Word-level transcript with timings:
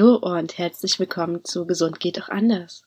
Hallo 0.00 0.14
und 0.16 0.56
herzlich 0.56 0.98
willkommen 0.98 1.44
zu 1.44 1.66
Gesund 1.66 2.00
geht 2.00 2.22
auch 2.22 2.30
anders. 2.30 2.84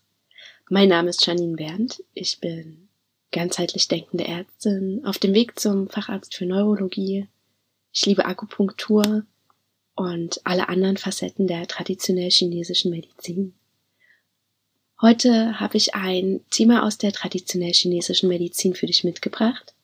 Mein 0.68 0.90
Name 0.90 1.12
ist 1.12 1.24
Janine 1.24 1.56
Berndt. 1.56 2.04
Ich 2.16 2.40
bin 2.40 2.90
ganzheitlich 3.32 3.88
denkende 3.88 4.28
Ärztin 4.28 5.06
auf 5.06 5.20
dem 5.20 5.36
Weg 5.36 5.60
zum 5.60 5.90
Facharzt 5.90 6.34
für 6.34 6.48
Neurologie. 6.48 7.28
Ich 7.92 8.08
liebe 8.08 8.26
Akupunktur 8.26 9.28
und 9.94 10.42
alle 10.44 10.70
anderen 10.70 10.98
Facetten 10.98 11.46
der 11.46 11.68
traditionell 11.68 12.32
chinesischen 12.32 12.90
Medizin. 12.90 13.54
Heute 15.00 15.60
habe 15.60 15.78
ich 15.78 15.94
ein 15.94 16.44
Thema 16.50 16.84
aus 16.84 16.98
der 16.98 17.12
traditionell 17.12 17.74
chinesischen 17.74 18.28
Medizin 18.28 18.74
für 18.74 18.88
dich 18.88 19.04
mitgebracht, 19.04 19.76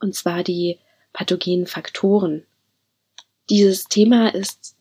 und 0.00 0.14
zwar 0.14 0.42
die 0.42 0.78
pathogenen 1.12 1.66
Faktoren. 1.66 2.46
Dieses 3.50 3.84
Thema 3.84 4.34
ist 4.34 4.74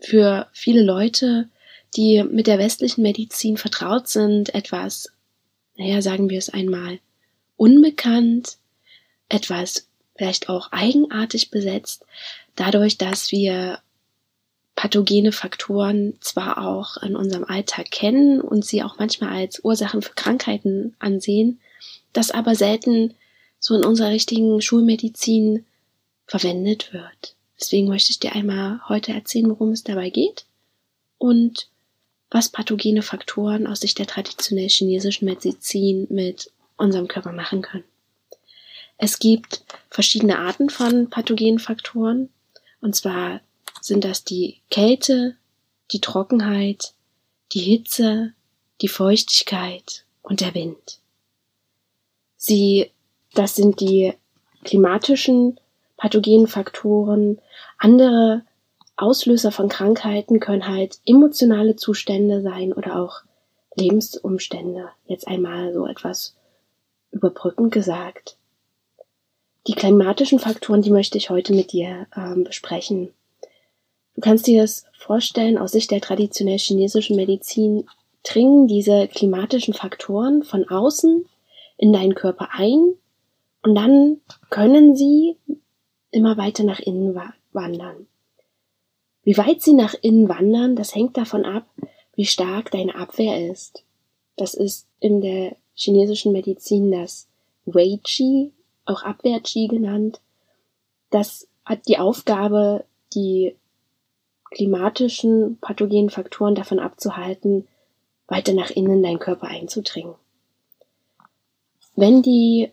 für 0.00 0.48
viele 0.52 0.82
Leute, 0.82 1.48
die 1.96 2.22
mit 2.22 2.46
der 2.46 2.58
westlichen 2.58 3.02
Medizin 3.02 3.56
vertraut 3.56 4.08
sind, 4.08 4.54
etwas, 4.54 5.12
naja, 5.76 6.02
sagen 6.02 6.28
wir 6.28 6.38
es 6.38 6.50
einmal, 6.50 6.98
unbekannt, 7.56 8.58
etwas 9.28 9.88
vielleicht 10.16 10.48
auch 10.48 10.72
eigenartig 10.72 11.50
besetzt, 11.50 12.04
dadurch, 12.54 12.98
dass 12.98 13.30
wir 13.30 13.80
pathogene 14.74 15.32
Faktoren 15.32 16.14
zwar 16.20 16.58
auch 16.58 16.98
in 16.98 17.16
unserem 17.16 17.44
Alltag 17.44 17.90
kennen 17.90 18.40
und 18.40 18.64
sie 18.64 18.82
auch 18.82 18.98
manchmal 18.98 19.30
als 19.30 19.64
Ursachen 19.64 20.02
für 20.02 20.14
Krankheiten 20.14 20.94
ansehen, 20.98 21.60
das 22.12 22.30
aber 22.30 22.54
selten 22.54 23.14
so 23.58 23.74
in 23.74 23.84
unserer 23.84 24.10
richtigen 24.10 24.60
Schulmedizin 24.60 25.64
verwendet 26.26 26.92
wird. 26.92 27.34
Deswegen 27.58 27.88
möchte 27.88 28.10
ich 28.10 28.18
dir 28.18 28.34
einmal 28.34 28.80
heute 28.88 29.12
erzählen, 29.12 29.48
worum 29.48 29.70
es 29.70 29.82
dabei 29.82 30.10
geht 30.10 30.44
und 31.18 31.68
was 32.30 32.48
pathogene 32.48 33.02
Faktoren 33.02 33.66
aus 33.66 33.80
Sicht 33.80 33.98
der 33.98 34.06
traditionell 34.06 34.68
chinesischen 34.68 35.24
Medizin 35.24 36.06
mit 36.10 36.50
unserem 36.76 37.08
Körper 37.08 37.32
machen 37.32 37.62
können. 37.62 37.84
Es 38.98 39.18
gibt 39.18 39.64
verschiedene 39.90 40.38
Arten 40.38 40.70
von 40.70 41.10
pathogenen 41.10 41.58
Faktoren. 41.58 42.30
Und 42.80 42.94
zwar 42.96 43.40
sind 43.80 44.04
das 44.04 44.24
die 44.24 44.60
Kälte, 44.70 45.36
die 45.92 46.00
Trockenheit, 46.00 46.94
die 47.52 47.60
Hitze, 47.60 48.32
die 48.80 48.88
Feuchtigkeit 48.88 50.04
und 50.22 50.40
der 50.40 50.54
Wind. 50.54 51.00
Sie, 52.36 52.90
das 53.34 53.56
sind 53.56 53.80
die 53.80 54.14
klimatischen 54.64 55.60
pathogenen 55.96 56.46
Faktoren. 56.46 57.38
Andere 57.78 58.42
Auslöser 58.96 59.52
von 59.52 59.68
Krankheiten 59.68 60.40
können 60.40 60.68
halt 60.68 60.98
emotionale 61.04 61.76
Zustände 61.76 62.42
sein 62.42 62.72
oder 62.72 63.00
auch 63.00 63.22
Lebensumstände. 63.74 64.88
Jetzt 65.06 65.28
einmal 65.28 65.72
so 65.72 65.86
etwas 65.86 66.34
überbrückend 67.10 67.72
gesagt. 67.72 68.36
Die 69.66 69.74
klimatischen 69.74 70.38
Faktoren, 70.38 70.82
die 70.82 70.90
möchte 70.90 71.18
ich 71.18 71.30
heute 71.30 71.52
mit 71.52 71.72
dir 71.72 72.06
ähm, 72.16 72.44
besprechen. 72.44 73.12
Du 74.14 74.20
kannst 74.22 74.46
dir 74.46 74.62
das 74.62 74.86
vorstellen, 74.98 75.58
aus 75.58 75.72
Sicht 75.72 75.90
der 75.90 76.00
traditionell 76.00 76.58
chinesischen 76.58 77.16
Medizin 77.16 77.86
dringen 78.22 78.66
diese 78.66 79.08
klimatischen 79.08 79.74
Faktoren 79.74 80.42
von 80.42 80.68
außen 80.68 81.26
in 81.76 81.92
deinen 81.92 82.14
Körper 82.14 82.48
ein 82.52 82.94
und 83.62 83.74
dann 83.74 84.20
können 84.48 84.96
sie 84.96 85.36
immer 86.10 86.36
weiter 86.36 86.64
nach 86.64 86.80
innen 86.80 87.20
wandern. 87.52 88.06
Wie 89.22 89.36
weit 89.36 89.62
sie 89.62 89.72
nach 89.72 89.94
innen 90.02 90.28
wandern, 90.28 90.76
das 90.76 90.94
hängt 90.94 91.16
davon 91.16 91.44
ab, 91.44 91.66
wie 92.14 92.26
stark 92.26 92.70
deine 92.70 92.94
Abwehr 92.94 93.50
ist. 93.50 93.84
Das 94.36 94.54
ist 94.54 94.86
in 95.00 95.20
der 95.20 95.56
chinesischen 95.74 96.32
Medizin 96.32 96.92
das 96.92 97.28
Wei 97.64 97.98
Qi, 98.02 98.52
auch 98.84 99.02
Abwehr 99.02 99.40
Qi 99.40 99.66
genannt. 99.66 100.20
Das 101.10 101.48
hat 101.64 101.88
die 101.88 101.98
Aufgabe, 101.98 102.84
die 103.14 103.56
klimatischen 104.50 105.58
pathogenen 105.58 106.10
Faktoren 106.10 106.54
davon 106.54 106.78
abzuhalten, 106.78 107.66
weiter 108.28 108.54
nach 108.54 108.70
innen 108.70 108.98
in 108.98 109.02
deinen 109.02 109.18
Körper 109.18 109.48
einzudringen. 109.48 110.14
Wenn 111.96 112.22
die 112.22 112.70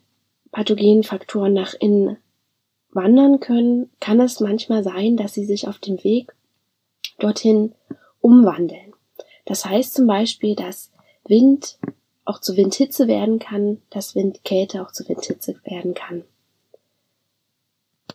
pathogenen 0.52 1.04
Faktoren 1.04 1.54
nach 1.54 1.74
innen 1.74 2.18
wandern 2.96 3.40
können, 3.40 3.90
kann 4.00 4.20
es 4.20 4.40
manchmal 4.40 4.84
sein, 4.84 5.18
dass 5.18 5.34
sie 5.34 5.46
sich 5.46 5.68
auf 5.68 5.80
dem 5.80 6.04
Weg 6.04 6.34
dorthin 7.20 7.74
umwandeln. 8.22 8.94
Das 9.46 9.66
heißt 9.66 9.94
zum 9.94 10.08
Beispiel, 10.08 10.56
dass 10.56 10.92
Wind 11.26 11.78
auch 12.26 12.40
zu 12.40 12.56
Windhitze 12.56 13.08
werden 13.08 13.40
kann, 13.40 13.82
dass 13.90 14.16
Windkälte 14.16 14.82
auch 14.82 14.92
zu 14.92 15.08
Windhitze 15.08 15.56
werden 15.66 15.94
kann. 15.94 16.24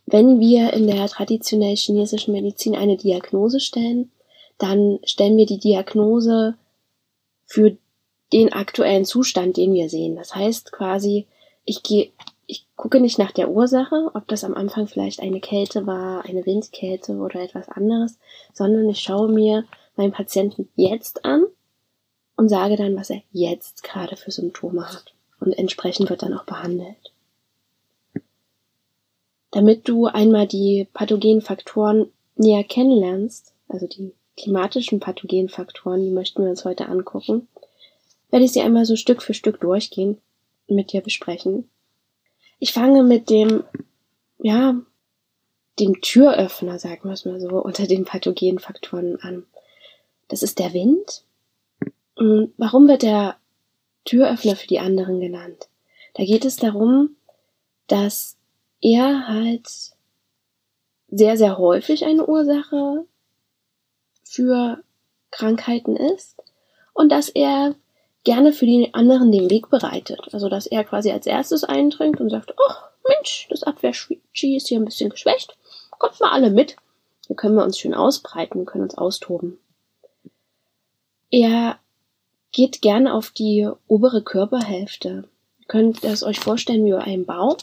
Wenn 0.07 0.41
wir 0.41 0.73
in 0.73 0.87
der 0.87 1.07
traditionell 1.09 1.77
chinesischen 1.77 2.33
Medizin 2.33 2.75
eine 2.75 2.97
Diagnose 2.97 3.61
stellen, 3.61 4.11
dann 4.57 4.99
stellen 5.05 5.37
wir 5.37 5.47
die 5.47 5.59
Diagnose 5.59 6.57
für 7.45 7.77
den 8.33 8.53
aktuellen 8.53 9.05
Zustand, 9.05 9.57
den 9.57 9.75
wir 9.75 9.89
sehen. 9.89 10.17
Das 10.17 10.35
heißt 10.35 10.73
quasi, 10.73 11.27
ich 11.65 11.83
gehe, 11.83 12.11
gucke 12.79 13.01
nicht 13.01 13.19
nach 13.19 13.33
der 13.33 13.51
Ursache, 13.51 14.13
ob 14.15 14.29
das 14.29 14.45
am 14.45 14.55
Anfang 14.55 14.87
vielleicht 14.87 15.21
eine 15.21 15.41
Kälte 15.41 15.87
war, 15.87 16.25
eine 16.25 16.47
Windkälte 16.47 17.13
oder 17.17 17.43
etwas 17.43 17.69
anderes, 17.69 18.19
sondern 18.55 18.89
ich 18.89 19.01
schaue 19.01 19.29
mir 19.29 19.65
meinen 19.97 20.13
Patienten 20.13 20.69
jetzt 20.77 21.25
an 21.25 21.45
und 22.37 22.49
sage 22.49 22.77
dann, 22.77 22.97
was 22.97 23.11
er 23.11 23.21
jetzt 23.33 23.83
gerade 23.83 24.17
für 24.17 24.31
Symptome 24.31 24.89
hat. 24.89 25.13
Und 25.41 25.53
entsprechend 25.59 26.09
wird 26.09 26.23
dann 26.23 26.33
auch 26.33 26.45
behandelt. 26.45 27.13
Damit 29.51 29.89
du 29.89 30.07
einmal 30.07 30.47
die 30.47 30.87
pathogenen 30.93 31.43
Faktoren 31.43 32.13
näher 32.37 32.63
kennenlernst, 32.63 33.55
also 33.67 33.89
die 33.89 34.13
klimatischen 34.37 35.01
pathogenen 35.01 35.49
Faktoren, 35.49 36.03
die 36.03 36.11
möchten 36.11 36.45
wir 36.45 36.51
uns 36.51 36.65
heute 36.65 36.87
angucken, 36.87 37.49
werde 38.31 38.45
ich 38.45 38.53
sie 38.53 38.61
einmal 38.61 38.85
so 38.85 38.95
Stück 38.95 39.21
für 39.21 39.35
Stück 39.35 39.59
durchgehen 39.61 40.19
und 40.69 40.77
mit 40.77 40.93
dir 40.93 41.01
besprechen. 41.01 41.69
Ich 42.59 42.73
fange 42.73 43.03
mit 43.03 43.31
dem, 43.31 43.65
ja, 44.39 44.75
dem 45.79 46.01
Türöffner, 46.01 46.79
sagen 46.79 47.05
wir 47.05 47.13
es 47.13 47.25
mal 47.25 47.41
so, 47.41 47.51
unter 47.51 47.87
den 47.87 48.05
pathogenen 48.05 48.59
Faktoren 48.59 49.17
an. 49.21 49.47
Das 50.29 50.43
ist 50.43 50.59
der 50.59 50.73
Wind, 50.73 51.25
hm, 52.19 52.53
warum 52.57 52.89
wird 52.89 53.03
der 53.03 53.37
Türöffner 54.05 54.57
für 54.57 54.67
die 54.67 54.81
anderen 54.81 55.21
genannt? 55.21 55.69
Da 56.15 56.25
geht 56.25 56.45
es 56.45 56.57
darum, 56.57 57.17
dass 57.87 58.37
er 58.81 59.29
halt 59.29 59.69
sehr, 61.11 61.37
sehr 61.37 61.59
häufig 61.59 62.05
eine 62.05 62.27
Ursache 62.27 63.07
für 64.25 64.83
Krankheiten 65.31 65.97
ist 65.97 66.43
und 66.93 67.11
dass 67.11 67.29
er 67.29 67.75
gerne 68.29 68.53
für 68.53 68.67
die 68.67 68.93
anderen 68.93 69.33
den 69.33 69.49
Weg 69.49 69.71
bereitet. 69.71 70.21
Also 70.33 70.51
dass 70.51 70.67
er 70.67 70.85
quasi 70.85 71.11
als 71.11 71.25
erstes 71.25 71.65
eindringt 71.65 72.21
und 72.21 72.29
sagt, 72.29 72.53
oh 72.59 72.75
Mensch, 73.09 73.47
das 73.49 73.63
Abwehr-Chi 73.63 74.55
ist 74.55 74.69
hier 74.69 74.79
ein 74.79 74.85
bisschen 74.85 75.09
geschwächt. 75.09 75.57
Kommt 75.93 76.21
mal 76.21 76.33
alle 76.33 76.51
mit. 76.51 76.77
Hier 77.27 77.37
können 77.37 77.55
wir 77.55 77.65
uns 77.65 77.79
schön 77.79 77.95
ausbreiten, 77.95 78.67
können 78.67 78.85
uns 78.85 78.99
austoben. 78.99 79.59
Er 81.31 81.79
geht 82.53 82.83
gerne 82.83 83.15
auf 83.15 83.31
die 83.31 83.67
obere 83.87 84.23
Körperhälfte. 84.23 85.25
Ihr 85.61 85.67
könnt 85.67 86.05
es 86.05 86.23
euch 86.23 86.39
vorstellen 86.39 86.85
wie 86.85 86.93
bei 86.93 87.01
einem 87.01 87.25
Baum. 87.25 87.57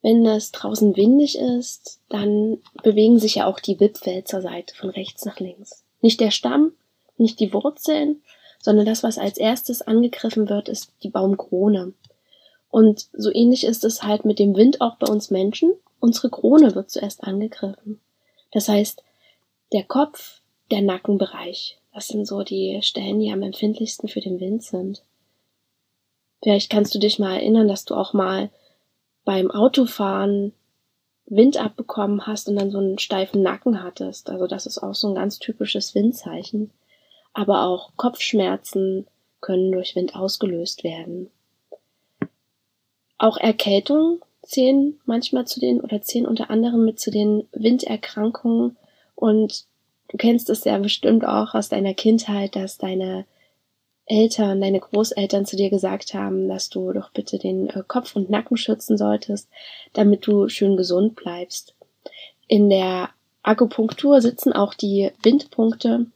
Wenn 0.00 0.24
es 0.24 0.52
draußen 0.52 0.96
windig 0.96 1.36
ist, 1.36 2.00
dann 2.08 2.56
bewegen 2.82 3.18
sich 3.18 3.34
ja 3.34 3.46
auch 3.46 3.60
die 3.60 3.78
Wipfel 3.80 4.24
zur 4.24 4.40
Seite 4.40 4.74
von 4.74 4.88
rechts 4.88 5.26
nach 5.26 5.40
links. 5.40 5.84
Nicht 6.00 6.20
der 6.20 6.30
Stamm, 6.30 6.72
nicht 7.18 7.38
die 7.38 7.52
Wurzeln, 7.52 8.22
sondern 8.62 8.86
das, 8.86 9.02
was 9.02 9.18
als 9.18 9.36
erstes 9.36 9.82
angegriffen 9.82 10.48
wird, 10.48 10.70
ist 10.70 10.92
die 11.02 11.10
Baumkrone. 11.10 11.92
Und 12.70 13.08
so 13.12 13.30
ähnlich 13.30 13.64
ist 13.64 13.84
es 13.84 14.02
halt 14.02 14.24
mit 14.24 14.38
dem 14.38 14.56
Wind 14.56 14.80
auch 14.80 14.96
bei 14.96 15.06
uns 15.08 15.30
Menschen. 15.30 15.74
Unsere 16.00 16.30
Krone 16.30 16.74
wird 16.74 16.90
zuerst 16.90 17.22
angegriffen. 17.22 18.00
Das 18.52 18.68
heißt, 18.68 19.02
der 19.72 19.82
Kopf, 19.82 20.40
der 20.70 20.80
Nackenbereich, 20.80 21.78
das 21.92 22.08
sind 22.08 22.26
so 22.26 22.42
die 22.42 22.78
Stellen, 22.82 23.20
die 23.20 23.30
am 23.30 23.42
empfindlichsten 23.42 24.08
für 24.08 24.20
den 24.20 24.40
Wind 24.40 24.62
sind. 24.62 25.02
Vielleicht 26.42 26.70
kannst 26.70 26.94
du 26.94 26.98
dich 26.98 27.18
mal 27.18 27.34
erinnern, 27.34 27.68
dass 27.68 27.84
du 27.84 27.94
auch 27.94 28.14
mal 28.14 28.50
beim 29.24 29.50
Autofahren 29.50 30.52
Wind 31.26 31.56
abbekommen 31.56 32.26
hast 32.26 32.48
und 32.48 32.56
dann 32.56 32.70
so 32.70 32.78
einen 32.78 32.98
steifen 32.98 33.42
Nacken 33.42 33.82
hattest. 33.82 34.30
Also 34.30 34.46
das 34.46 34.66
ist 34.66 34.78
auch 34.78 34.94
so 34.94 35.08
ein 35.08 35.14
ganz 35.14 35.38
typisches 35.38 35.94
Windzeichen. 35.94 36.70
Aber 37.32 37.66
auch 37.66 37.92
Kopfschmerzen 37.96 39.06
können 39.40 39.72
durch 39.72 39.96
Wind 39.96 40.14
ausgelöst 40.14 40.84
werden. 40.84 41.30
Auch 43.18 43.36
Erkältungen 43.36 44.20
zählen 44.42 45.00
manchmal 45.04 45.46
zu 45.46 45.60
den 45.60 45.80
oder 45.80 46.02
zählen 46.02 46.26
unter 46.26 46.50
anderem 46.50 46.84
mit 46.84 47.00
zu 47.00 47.10
den 47.10 47.48
Winderkrankungen 47.52 48.76
und 49.14 49.66
Du 50.12 50.18
kennst 50.18 50.50
es 50.50 50.64
ja 50.64 50.76
bestimmt 50.76 51.24
auch 51.24 51.54
aus 51.54 51.70
deiner 51.70 51.94
Kindheit, 51.94 52.54
dass 52.54 52.76
deine 52.76 53.24
Eltern, 54.04 54.60
deine 54.60 54.78
Großeltern 54.78 55.46
zu 55.46 55.56
dir 55.56 55.70
gesagt 55.70 56.12
haben, 56.12 56.48
dass 56.48 56.68
du 56.68 56.92
doch 56.92 57.10
bitte 57.12 57.38
den 57.38 57.70
äh, 57.70 57.82
Kopf 57.88 58.14
und 58.14 58.28
Nacken 58.28 58.58
schützen 58.58 58.98
solltest, 58.98 59.48
damit 59.94 60.26
du 60.26 60.50
schön 60.50 60.76
gesund 60.76 61.16
bleibst. 61.16 61.74
In 62.46 62.68
der 62.68 63.08
Akupunktur 63.42 64.20
sitzen 64.20 64.52
auch 64.52 64.74
die 64.74 65.12
Windpunkte 65.22 66.06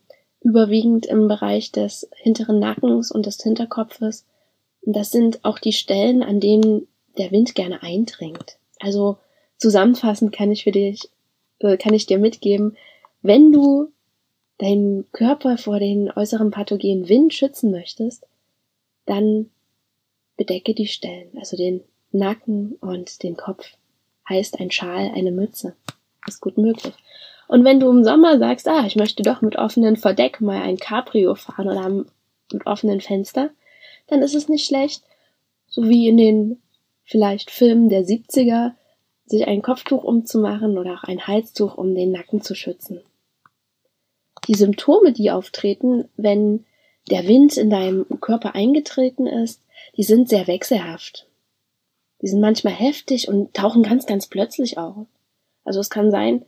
überwiegend 0.47 1.07
im 1.07 1.27
Bereich 1.27 1.73
des 1.73 2.09
hinteren 2.15 2.61
Nackens 2.61 3.11
und 3.11 3.27
des 3.27 3.43
Hinterkopfes. 3.43 4.25
Und 4.83 4.95
das 4.95 5.11
sind 5.11 5.45
auch 5.45 5.59
die 5.59 5.73
Stellen, 5.73 6.23
an 6.23 6.39
denen 6.39 6.87
der 7.19 7.33
Wind 7.33 7.57
gerne 7.57 7.83
eindringt. 7.83 8.57
Also 8.79 9.19
zusammenfassend 9.57 10.33
kann 10.33 10.53
ich 10.53 10.63
für 10.63 10.71
dich, 10.71 11.11
äh, 11.59 11.77
kann 11.77 11.95
ich 11.95 12.07
dir 12.07 12.19
mitgeben, 12.19 12.77
wenn 13.23 13.51
du 13.51 13.91
deinen 14.59 15.11
Körper 15.11 15.59
vor 15.59 15.81
den 15.81 16.13
äußeren 16.13 16.53
pathogenen 16.53 17.09
Wind 17.09 17.35
schützen 17.35 17.73
möchtest, 17.73 18.25
dann 19.05 19.51
bedecke 20.37 20.75
die 20.75 20.87
Stellen, 20.87 21.31
also 21.37 21.57
den 21.57 21.83
Nacken 22.13 22.77
und 22.81 23.25
den 23.25 23.37
Kopf. 23.37 23.67
Heißt 24.29 24.61
ein 24.61 24.71
Schal, 24.71 25.11
eine 25.13 25.33
Mütze. 25.33 25.75
Ist 26.29 26.41
gut 26.41 26.57
möglich. 26.57 26.95
Und 27.49 27.65
wenn 27.65 27.81
du 27.81 27.89
im 27.89 28.05
Sommer 28.05 28.39
sagst, 28.39 28.69
ah, 28.69 28.85
ich 28.87 28.97
möchte 28.97 29.23
doch 29.23 29.41
mit 29.41 29.57
offenen 29.57 29.97
Verdeck 29.97 30.41
mal 30.41 30.63
ein 30.63 30.79
Cabrio 30.79 31.35
fahren 31.35 31.69
oder 31.69 31.89
mit 31.89 32.67
offenen 32.67 33.01
Fenster, 33.01 33.51
dann 34.09 34.23
ist 34.23 34.35
es 34.35 34.49
nicht 34.49 34.67
schlecht, 34.67 35.03
so 35.69 35.89
wie 35.89 36.09
in 36.09 36.17
den 36.17 36.63
vielleicht 37.05 37.51
Filmen 37.51 37.89
der 37.89 38.03
70er, 38.03 38.73
sich 39.27 39.47
ein 39.47 39.63
Kopftuch 39.63 40.05
umzumachen 40.05 40.79
oder 40.79 40.95
auch 40.95 41.05
ein 41.05 41.27
Halstuch, 41.27 41.77
um 41.77 41.95
den 41.95 42.13
Nacken 42.13 42.43
zu 42.43 42.55
schützen. 42.55 43.01
Die 44.47 44.55
Symptome, 44.55 45.13
die 45.13 45.31
auftreten, 45.31 46.09
wenn 46.17 46.65
der 47.11 47.27
Wind 47.27 47.57
in 47.57 47.71
deinem 47.71 48.07
Körper 48.21 48.55
eingetreten 48.55 49.27
ist, 49.27 49.63
die 49.97 50.05
sind 50.05 50.29
sehr 50.29 50.47
wechselhaft. 50.47 51.27
Die 52.23 52.29
sind 52.29 52.41
manchmal 52.41 52.73
heftig 52.73 53.29
und 53.29 53.55
tauchen 53.55 53.83
ganz, 53.83 54.07
ganz 54.07 54.27
plötzlich 54.27 54.79
auf. 54.79 55.07
Also 55.65 55.81
es 55.81 55.91
kann 55.91 56.11
sein, 56.11 56.45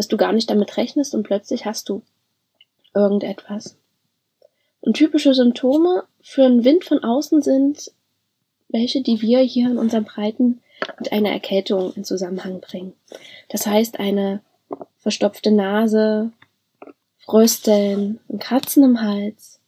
dass 0.00 0.08
du 0.08 0.16
gar 0.16 0.32
nicht 0.32 0.48
damit 0.48 0.78
rechnest 0.78 1.14
und 1.14 1.24
plötzlich 1.24 1.66
hast 1.66 1.90
du 1.90 2.00
irgendetwas. 2.94 3.76
Und 4.80 4.94
typische 4.94 5.34
Symptome 5.34 6.04
für 6.22 6.46
einen 6.46 6.64
Wind 6.64 6.86
von 6.86 7.04
außen 7.04 7.42
sind 7.42 7.92
welche, 8.68 9.02
die 9.02 9.20
wir 9.20 9.40
hier 9.40 9.68
in 9.68 9.76
unserem 9.76 10.04
Breiten 10.04 10.62
mit 10.98 11.12
einer 11.12 11.28
Erkältung 11.28 11.92
in 11.96 12.04
Zusammenhang 12.04 12.62
bringen. 12.62 12.94
Das 13.50 13.66
heißt, 13.66 14.00
eine 14.00 14.40
verstopfte 14.96 15.50
Nase, 15.50 16.32
Frösteln, 17.18 18.20
ein 18.30 18.38
Kratzen 18.38 18.82
im 18.82 19.02
Hals, 19.02 19.60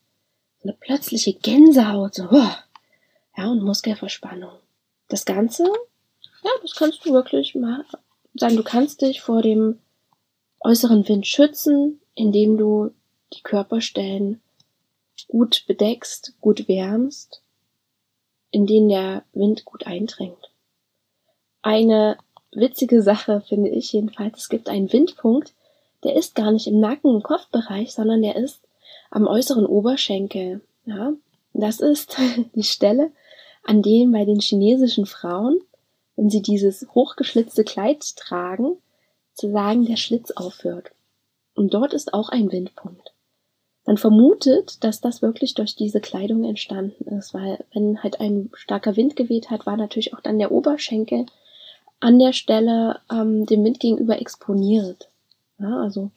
eine 0.62 0.72
plötzliche 0.72 1.34
Gänsehaut, 1.34 2.14
so, 2.14 2.30
ja, 2.32 3.50
und 3.50 3.62
Muskelverspannung. 3.62 4.54
Das 5.08 5.26
Ganze, 5.26 5.64
ja, 6.42 6.50
das 6.62 6.74
kannst 6.74 7.04
du 7.04 7.12
wirklich 7.12 7.54
mal 7.54 7.84
sagen. 8.32 8.56
Du 8.56 8.62
kannst 8.62 9.02
dich 9.02 9.20
vor 9.20 9.42
dem 9.42 9.78
äußeren 10.64 11.06
Wind 11.08 11.26
schützen, 11.26 12.00
indem 12.14 12.56
du 12.56 12.90
die 13.32 13.42
Körperstellen 13.42 14.40
gut 15.28 15.64
bedeckst, 15.66 16.34
gut 16.40 16.68
wärmst, 16.68 17.42
in 18.50 18.66
denen 18.66 18.88
der 18.88 19.24
Wind 19.32 19.64
gut 19.64 19.86
eindringt. 19.86 20.50
Eine 21.62 22.18
witzige 22.52 23.02
Sache 23.02 23.40
finde 23.40 23.70
ich 23.70 23.92
jedenfalls, 23.92 24.38
es 24.38 24.48
gibt 24.48 24.68
einen 24.68 24.92
Windpunkt, 24.92 25.54
der 26.04 26.16
ist 26.16 26.34
gar 26.34 26.50
nicht 26.50 26.66
im 26.66 26.80
Nacken- 26.80 27.14
und 27.14 27.22
Kopfbereich, 27.22 27.94
sondern 27.94 28.22
der 28.22 28.36
ist 28.36 28.60
am 29.10 29.26
äußeren 29.26 29.66
Oberschenkel. 29.66 30.60
Ja, 30.84 31.12
das 31.52 31.80
ist 31.80 32.16
die 32.54 32.64
Stelle, 32.64 33.12
an 33.62 33.82
dem 33.82 34.10
bei 34.12 34.24
den 34.24 34.40
chinesischen 34.40 35.06
Frauen, 35.06 35.60
wenn 36.16 36.28
sie 36.28 36.42
dieses 36.42 36.86
hochgeschlitzte 36.94 37.64
Kleid 37.64 38.16
tragen, 38.16 38.76
zu 39.34 39.50
sagen, 39.50 39.86
der 39.86 39.96
Schlitz 39.96 40.30
aufhört. 40.32 40.90
Und 41.54 41.74
dort 41.74 41.92
ist 41.94 42.14
auch 42.14 42.28
ein 42.28 42.50
Windpunkt. 42.50 43.12
Man 43.84 43.96
vermutet, 43.96 44.84
dass 44.84 45.00
das 45.00 45.22
wirklich 45.22 45.54
durch 45.54 45.74
diese 45.74 46.00
Kleidung 46.00 46.44
entstanden 46.44 47.04
ist, 47.16 47.34
weil 47.34 47.64
wenn 47.74 48.02
halt 48.02 48.20
ein 48.20 48.50
starker 48.54 48.96
Wind 48.96 49.16
geweht 49.16 49.50
hat, 49.50 49.66
war 49.66 49.76
natürlich 49.76 50.14
auch 50.14 50.20
dann 50.20 50.38
der 50.38 50.52
Oberschenkel 50.52 51.26
an 51.98 52.18
der 52.18 52.32
Stelle 52.32 53.00
ähm, 53.10 53.44
dem 53.46 53.64
Wind 53.64 53.80
gegenüber 53.80 54.20
exponiert. 54.20 55.08
Ja, 55.58 55.80
also 55.80 56.10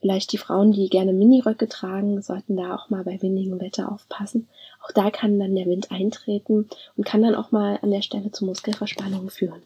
vielleicht 0.00 0.32
die 0.32 0.38
Frauen, 0.38 0.72
die 0.72 0.88
gerne 0.88 1.12
Miniröcke 1.12 1.68
tragen, 1.68 2.22
sollten 2.22 2.56
da 2.56 2.74
auch 2.74 2.88
mal 2.88 3.04
bei 3.04 3.20
windigem 3.20 3.60
Wetter 3.60 3.92
aufpassen. 3.92 4.48
Auch 4.82 4.92
da 4.92 5.10
kann 5.10 5.38
dann 5.38 5.54
der 5.54 5.66
Wind 5.66 5.90
eintreten 5.90 6.68
und 6.96 7.04
kann 7.04 7.22
dann 7.22 7.34
auch 7.34 7.52
mal 7.52 7.78
an 7.82 7.90
der 7.90 8.02
Stelle 8.02 8.30
zu 8.30 8.44
Muskelverspannungen 8.46 9.30
führen. 9.30 9.62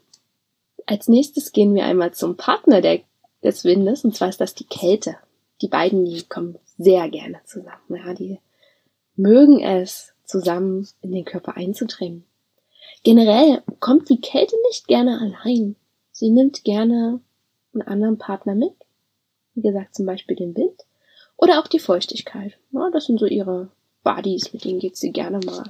Als 0.87 1.09
nächstes 1.09 1.53
gehen 1.53 1.75
wir 1.75 1.85
einmal 1.85 2.15
zum 2.15 2.37
Partner 2.37 2.81
der, 2.81 3.01
des 3.43 3.65
Windes, 3.65 4.05
und 4.05 4.15
zwar 4.15 4.29
ist 4.29 4.41
das 4.41 4.55
die 4.55 4.67
Kälte. 4.67 5.17
Die 5.61 5.69
beiden, 5.69 6.05
die 6.05 6.23
kommen 6.23 6.59
sehr 6.79 7.09
gerne 7.09 7.41
zusammen. 7.45 7.83
Ja, 7.89 8.15
die 8.15 8.39
mögen 9.17 9.61
es, 9.61 10.13
zusammen 10.25 10.89
in 11.03 11.13
den 11.13 11.25
Körper 11.25 11.57
einzudringen. 11.57 12.25
Generell 13.05 13.63
kommt 13.81 14.09
die 14.09 14.21
Kälte 14.21 14.57
nicht 14.69 14.89
gerne 14.89 15.21
allein. 15.21 15.77
Sie 16.11 16.31
nimmt 16.31 16.65
gerne 16.65 17.21
einen 17.73 17.83
anderen 17.83 18.19
Partner 18.19 18.55
mit. 18.55 18.75
Wie 19.55 19.63
gesagt, 19.63 19.95
zum 19.95 20.07
Beispiel 20.07 20.37
den 20.37 20.57
Wind. 20.57 20.85
Oder 21.37 21.61
auch 21.61 21.67
die 21.67 21.79
Feuchtigkeit. 21.79 22.59
Ja, 22.73 22.91
das 22.91 23.07
sind 23.07 23.21
so 23.21 23.27
ihre 23.27 23.71
Buddies, 24.03 24.53
mit 24.53 24.65
denen 24.65 24.81
geht 24.81 24.97
sie 24.97 25.13
gerne 25.13 25.41
mal 25.45 25.65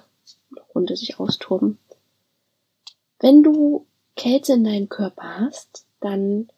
runter 0.74 0.96
sich 0.96 1.18
austoben. 1.18 1.78
Wenn 3.18 3.42
du 3.42 3.86
Kälte 4.16 4.54
in 4.54 4.64
deinem 4.64 4.88
Körper 4.88 5.40
hast, 5.40 5.84
dann 6.00 6.50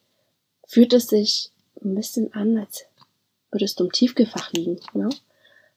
fühlt 0.66 0.92
es 0.92 1.08
sich 1.08 1.50
ein 1.82 1.94
bisschen 1.94 2.32
an, 2.32 2.56
als 2.58 2.86
würdest 3.50 3.78
du 3.78 3.84
im 3.84 3.92
Tiefgefach 3.92 4.52
liegen. 4.52 4.80
Ne? 4.94 5.08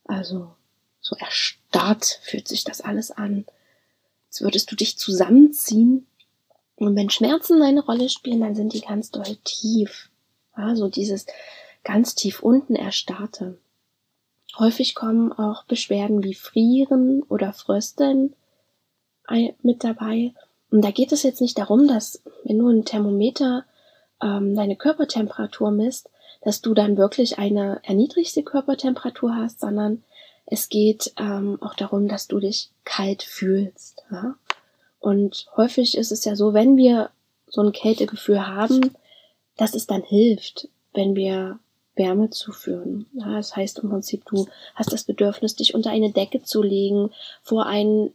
Also 0.06 0.54
so 1.00 1.16
erstarrt 1.16 2.20
fühlt 2.24 2.48
sich 2.48 2.64
das 2.64 2.82
alles 2.82 3.12
an. 3.12 3.46
Als 4.28 4.42
würdest 4.42 4.72
du 4.72 4.76
dich 4.76 4.98
zusammenziehen. 4.98 6.08
Und 6.76 6.96
wenn 6.96 7.10
Schmerzen 7.10 7.62
eine 7.62 7.84
Rolle 7.84 8.10
spielen, 8.10 8.42
dann 8.42 8.56
sind 8.56 8.74
die 8.74 8.82
ganz 8.82 9.12
doll 9.12 9.38
tief. 9.44 10.10
Also 10.54 10.90
dieses 10.90 11.26
ganz 11.84 12.16
tief 12.16 12.42
unten 12.42 12.76
erstarrte. 12.76 13.58
Häufig 14.58 14.96
kommen 14.96 15.32
auch 15.32 15.64
Beschwerden 15.66 16.24
wie 16.24 16.34
Frieren 16.34 17.24
oder 17.24 17.54
Frösteln 17.54 18.36
mit 19.62 19.84
dabei. 19.84 20.34
Und 20.72 20.82
da 20.82 20.92
geht 20.92 21.12
es 21.12 21.24
jetzt 21.24 21.42
nicht 21.42 21.58
darum, 21.58 21.88
dass 21.88 22.24
wenn 22.44 22.58
du 22.58 22.70
ein 22.70 22.86
Thermometer 22.86 23.66
ähm, 24.22 24.56
deine 24.56 24.76
Körpertemperatur 24.76 25.70
misst, 25.72 26.10
dass 26.42 26.62
du 26.62 26.74
dann 26.74 26.98
wirklich 26.98 27.38
eine 27.38 27.82
erniedrigte 27.84 28.42
Körpertemperatur 28.42 29.36
hast, 29.36 29.60
sondern 29.60 30.04
es 30.46 30.70
geht 30.70 31.14
ähm, 31.18 31.58
auch 31.62 31.76
darum, 31.76 32.08
dass 32.08 32.28
du 32.28 32.40
dich 32.40 32.72
kalt 32.84 33.22
fühlst. 33.22 34.04
Ja? 34.12 34.36
Und 35.00 35.48
häufig 35.56 35.98
ist 35.98 36.12
es 36.12 36.26
ja 36.26 36.36
so, 36.36 36.54
wenn 36.54 36.78
wir 36.78 37.10
so 37.48 37.62
ein 37.62 37.74
Kältegefühl 37.74 38.48
haben, 38.48 38.96
dass 39.58 39.76
es 39.76 39.88
dann 39.88 40.04
hilft, 40.04 40.70
wenn 40.94 41.16
wir 41.16 41.60
Wärme 41.96 42.30
zuführen. 42.30 43.08
Ja, 43.14 43.36
das 43.36 43.56
heißt 43.56 43.80
im 43.80 43.90
Prinzip, 43.90 44.26
du 44.26 44.48
hast 44.76 44.94
das 44.94 45.04
Bedürfnis, 45.04 45.56
dich 45.56 45.76
unter 45.76 45.92
eine 45.92 46.12
Decke 46.12 46.42
zu 46.42 46.64
legen, 46.64 47.12
vor 47.42 47.66
einen 47.66 48.14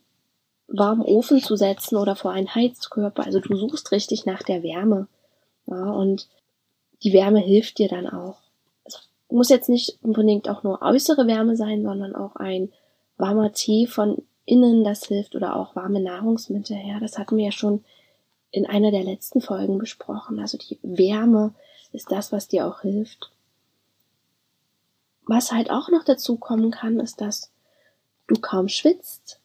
warmen 0.68 1.02
Ofen 1.02 1.40
zu 1.40 1.56
setzen 1.56 1.96
oder 1.96 2.16
vor 2.16 2.32
einen 2.32 2.54
Heizkörper. 2.54 3.24
Also 3.24 3.40
du 3.40 3.56
suchst 3.56 3.92
richtig 3.92 4.26
nach 4.26 4.42
der 4.42 4.62
Wärme. 4.62 5.08
Ja, 5.66 5.90
und 5.90 6.28
die 7.02 7.12
Wärme 7.12 7.40
hilft 7.40 7.78
dir 7.78 7.88
dann 7.88 8.08
auch. 8.08 8.38
Es 8.84 9.08
muss 9.28 9.48
jetzt 9.48 9.68
nicht 9.68 9.98
unbedingt 10.02 10.48
auch 10.48 10.62
nur 10.62 10.82
äußere 10.82 11.26
Wärme 11.26 11.56
sein, 11.56 11.82
sondern 11.82 12.14
auch 12.14 12.36
ein 12.36 12.72
warmer 13.16 13.52
Tee 13.52 13.86
von 13.86 14.22
innen, 14.44 14.84
das 14.84 15.06
hilft, 15.06 15.34
oder 15.34 15.56
auch 15.56 15.74
warme 15.74 16.00
Nahrungsmittel. 16.00 16.76
Ja, 16.86 17.00
das 17.00 17.18
hatten 17.18 17.36
wir 17.36 17.46
ja 17.46 17.52
schon 17.52 17.84
in 18.50 18.66
einer 18.66 18.90
der 18.90 19.02
letzten 19.02 19.40
Folgen 19.40 19.78
besprochen. 19.78 20.38
Also 20.38 20.56
die 20.56 20.78
Wärme 20.82 21.54
ist 21.92 22.10
das, 22.10 22.32
was 22.32 22.48
dir 22.48 22.66
auch 22.66 22.82
hilft. 22.82 23.30
Was 25.26 25.50
halt 25.50 25.70
auch 25.70 25.88
noch 25.88 26.04
dazu 26.04 26.36
kommen 26.36 26.70
kann, 26.70 27.00
ist, 27.00 27.20
dass 27.20 27.50
du 28.28 28.36
kaum 28.40 28.68
schwitzt, 28.68 29.40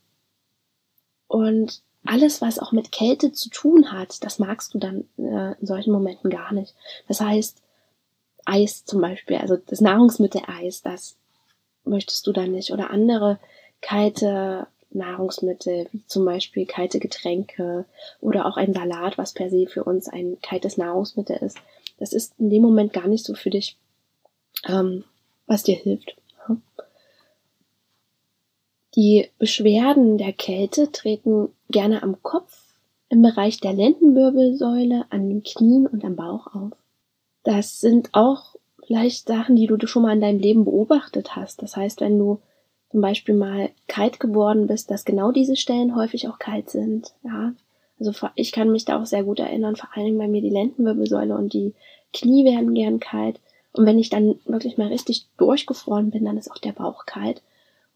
und 1.32 1.82
alles, 2.06 2.42
was 2.42 2.60
auch 2.60 2.72
mit 2.72 2.92
Kälte 2.92 3.32
zu 3.32 3.50
tun 3.50 3.92
hat, 3.92 4.24
das 4.24 4.38
magst 4.38 4.74
du 4.74 4.80
dann 4.80 5.06
äh, 5.18 5.54
in 5.60 5.66
solchen 5.68 5.94
Momenten 5.94 6.30
gar 6.30 6.52
nicht. 6.52 6.76
Das 7.08 7.22
heißt, 7.22 7.62
Eis 8.44 8.84
zum 8.86 9.02
Beispiel, 9.02 9.38
also 9.38 9.56
das 9.56 9.82
Nahrungsmittel 9.82 10.42
Eis, 10.48 10.82
das 10.82 11.16
möchtest 11.86 12.28
du 12.28 12.34
dann 12.34 12.52
nicht. 12.52 12.72
Oder 12.72 12.90
andere 12.90 13.40
kalte 13.82 14.68
Nahrungsmittel, 14.90 15.88
wie 15.94 16.06
zum 16.08 16.26
Beispiel 16.26 16.66
kalte 16.66 17.00
Getränke 17.00 17.86
oder 18.20 18.46
auch 18.46 18.58
ein 18.58 18.74
Salat, 18.74 19.18
was 19.18 19.34
per 19.34 19.50
se 19.50 19.68
für 19.68 19.86
uns 19.86 20.10
ein 20.10 20.38
kaltes 20.42 20.78
Nahrungsmittel 20.78 21.38
ist. 21.38 21.58
Das 21.98 22.12
ist 22.12 22.34
in 22.40 22.50
dem 22.50 22.64
Moment 22.64 22.92
gar 22.92 23.08
nicht 23.08 23.24
so 23.24 23.36
für 23.36 23.52
dich 23.52 23.78
ähm, 24.68 25.06
was 25.48 25.64
dir 25.64 25.76
hilft. 25.76 26.16
Die 28.96 29.30
Beschwerden 29.40 30.18
der 30.18 30.34
Kälte 30.34 30.92
treten 30.92 31.50
gerne 31.70 32.04
am 32.04 32.22
Kopf, 32.24 32.76
im 33.10 33.22
Bereich 33.22 33.60
der 33.60 33.74
Lendenwirbelsäule, 33.74 35.06
an 35.10 35.30
den 35.30 35.44
Knien 35.44 35.88
und 35.88 36.04
am 36.04 36.16
Bauch 36.16 36.48
auf. 36.48 36.72
Das 37.44 37.80
sind 37.80 38.10
auch 38.14 38.56
vielleicht 38.86 39.28
Sachen, 39.28 39.56
die 39.56 39.68
du 39.68 39.88
schon 39.88 40.04
mal 40.04 40.14
in 40.14 40.22
deinem 40.22 40.40
Leben 40.40 40.66
beobachtet 40.66 41.36
hast. 41.36 41.62
Das 41.62 41.78
heißt, 41.78 42.02
wenn 42.02 42.20
du 42.20 42.40
zum 42.92 43.02
Beispiel 43.02 43.36
mal 43.36 43.70
kalt 43.88 44.20
geworden 44.20 44.68
bist, 44.68 44.92
dass 44.92 45.06
genau 45.06 45.32
diese 45.32 45.56
Stellen 45.56 45.96
häufig 45.96 46.28
auch 46.28 46.40
kalt 46.40 46.70
sind. 46.70 47.14
Ja, 47.24 47.54
also 48.00 48.12
ich 48.36 48.52
kann 48.52 48.72
mich 48.72 48.84
da 48.84 49.02
auch 49.02 49.06
sehr 49.06 49.24
gut 49.24 49.40
erinnern, 49.40 49.78
vor 49.78 49.90
allen 49.94 50.08
Dingen 50.08 50.18
bei 50.18 50.28
mir 50.28 50.42
die 50.42 50.50
Lendenwirbelsäule 50.50 51.36
und 51.36 51.54
die 51.54 51.74
Knie 52.14 52.44
werden 52.44 52.74
gern 52.74 53.00
kalt. 53.00 53.40
Und 53.72 53.86
wenn 53.86 54.00
ich 54.00 54.10
dann 54.10 54.40
wirklich 54.46 54.78
mal 54.78 54.88
richtig 54.88 55.28
durchgefroren 55.38 56.12
bin, 56.12 56.26
dann 56.26 56.38
ist 56.38 56.52
auch 56.52 56.58
der 56.58 56.74
Bauch 56.74 57.06
kalt. 57.06 57.42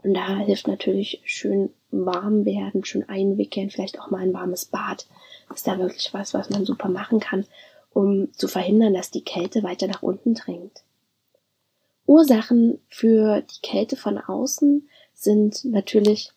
Und 0.06 0.14
da 0.14 0.38
hilft 0.38 0.68
natürlich 0.68 1.20
schön 1.26 1.72
warm 1.90 2.46
werden, 2.46 2.86
schön 2.86 3.10
einwickeln, 3.10 3.72
vielleicht 3.72 4.00
auch 4.00 4.12
mal 4.12 4.22
ein 4.22 4.36
warmes 4.36 4.66
Bad. 4.66 5.08
Ist 5.52 5.66
da 5.66 5.80
wirklich 5.80 6.14
was, 6.14 6.36
was 6.36 6.52
man 6.52 6.64
super 6.64 6.90
machen 6.90 7.20
kann, 7.20 7.48
um 7.92 8.32
zu 8.34 8.48
verhindern, 8.48 8.94
dass 8.94 9.10
die 9.10 9.24
Kälte 9.24 9.64
weiter 9.64 9.88
nach 9.88 10.04
unten 10.04 10.36
dringt. 10.36 10.84
Ursachen 12.06 12.80
für 12.88 13.42
die 13.42 13.62
Kälte 13.64 13.96
von 13.96 14.20
außen 14.20 14.88
sind 15.16 15.66
natürlich 15.66 16.32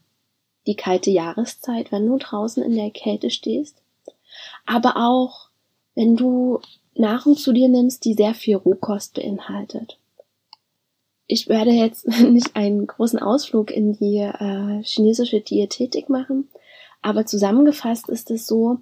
die 0.67 0.77
kalte 0.77 1.11
Jahreszeit, 1.11 1.93
wenn 1.93 2.07
du 2.07 2.17
draußen 2.17 2.63
in 2.63 2.75
der 2.75 2.91
Kälte 2.91 3.29
stehst, 3.29 3.83
aber 4.65 4.95
auch 4.97 5.51
wenn 5.95 6.17
du 6.17 6.61
Nahrung 6.95 7.37
zu 7.37 7.53
dir 7.53 7.69
nimmst, 7.69 8.07
die 8.07 8.15
sehr 8.15 8.33
viel 8.33 8.57
Rohkost 8.57 9.13
beinhaltet. 9.13 9.99
Ich 11.31 11.49
werde 11.49 11.71
jetzt 11.71 12.09
nicht 12.23 12.57
einen 12.57 12.87
großen 12.87 13.21
Ausflug 13.21 13.71
in 13.71 13.93
die 13.93 14.19
äh, 14.19 14.83
chinesische 14.83 15.41
Diätetik 15.41 16.09
machen, 16.09 16.49
aber 17.03 17.27
zusammengefasst 17.27 18.09
ist 18.09 18.31
es 18.33 18.47
so, 18.47 18.79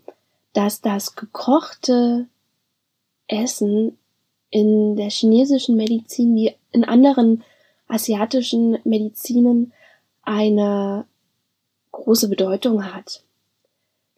dass 0.55 0.81
das 0.81 1.17
gekochte 1.17 2.29
Essen 3.29 3.99
in 4.51 4.97
der 4.97 5.11
chinesischen 5.11 5.77
Medizin 5.77 6.35
wie 6.35 6.55
in 6.73 6.85
anderen 6.85 7.45
asiatischen 7.89 8.79
Medizinen 8.85 9.73
eine 10.23 11.05
große 11.93 12.29
Bedeutung 12.29 12.95
hat. 12.95 13.23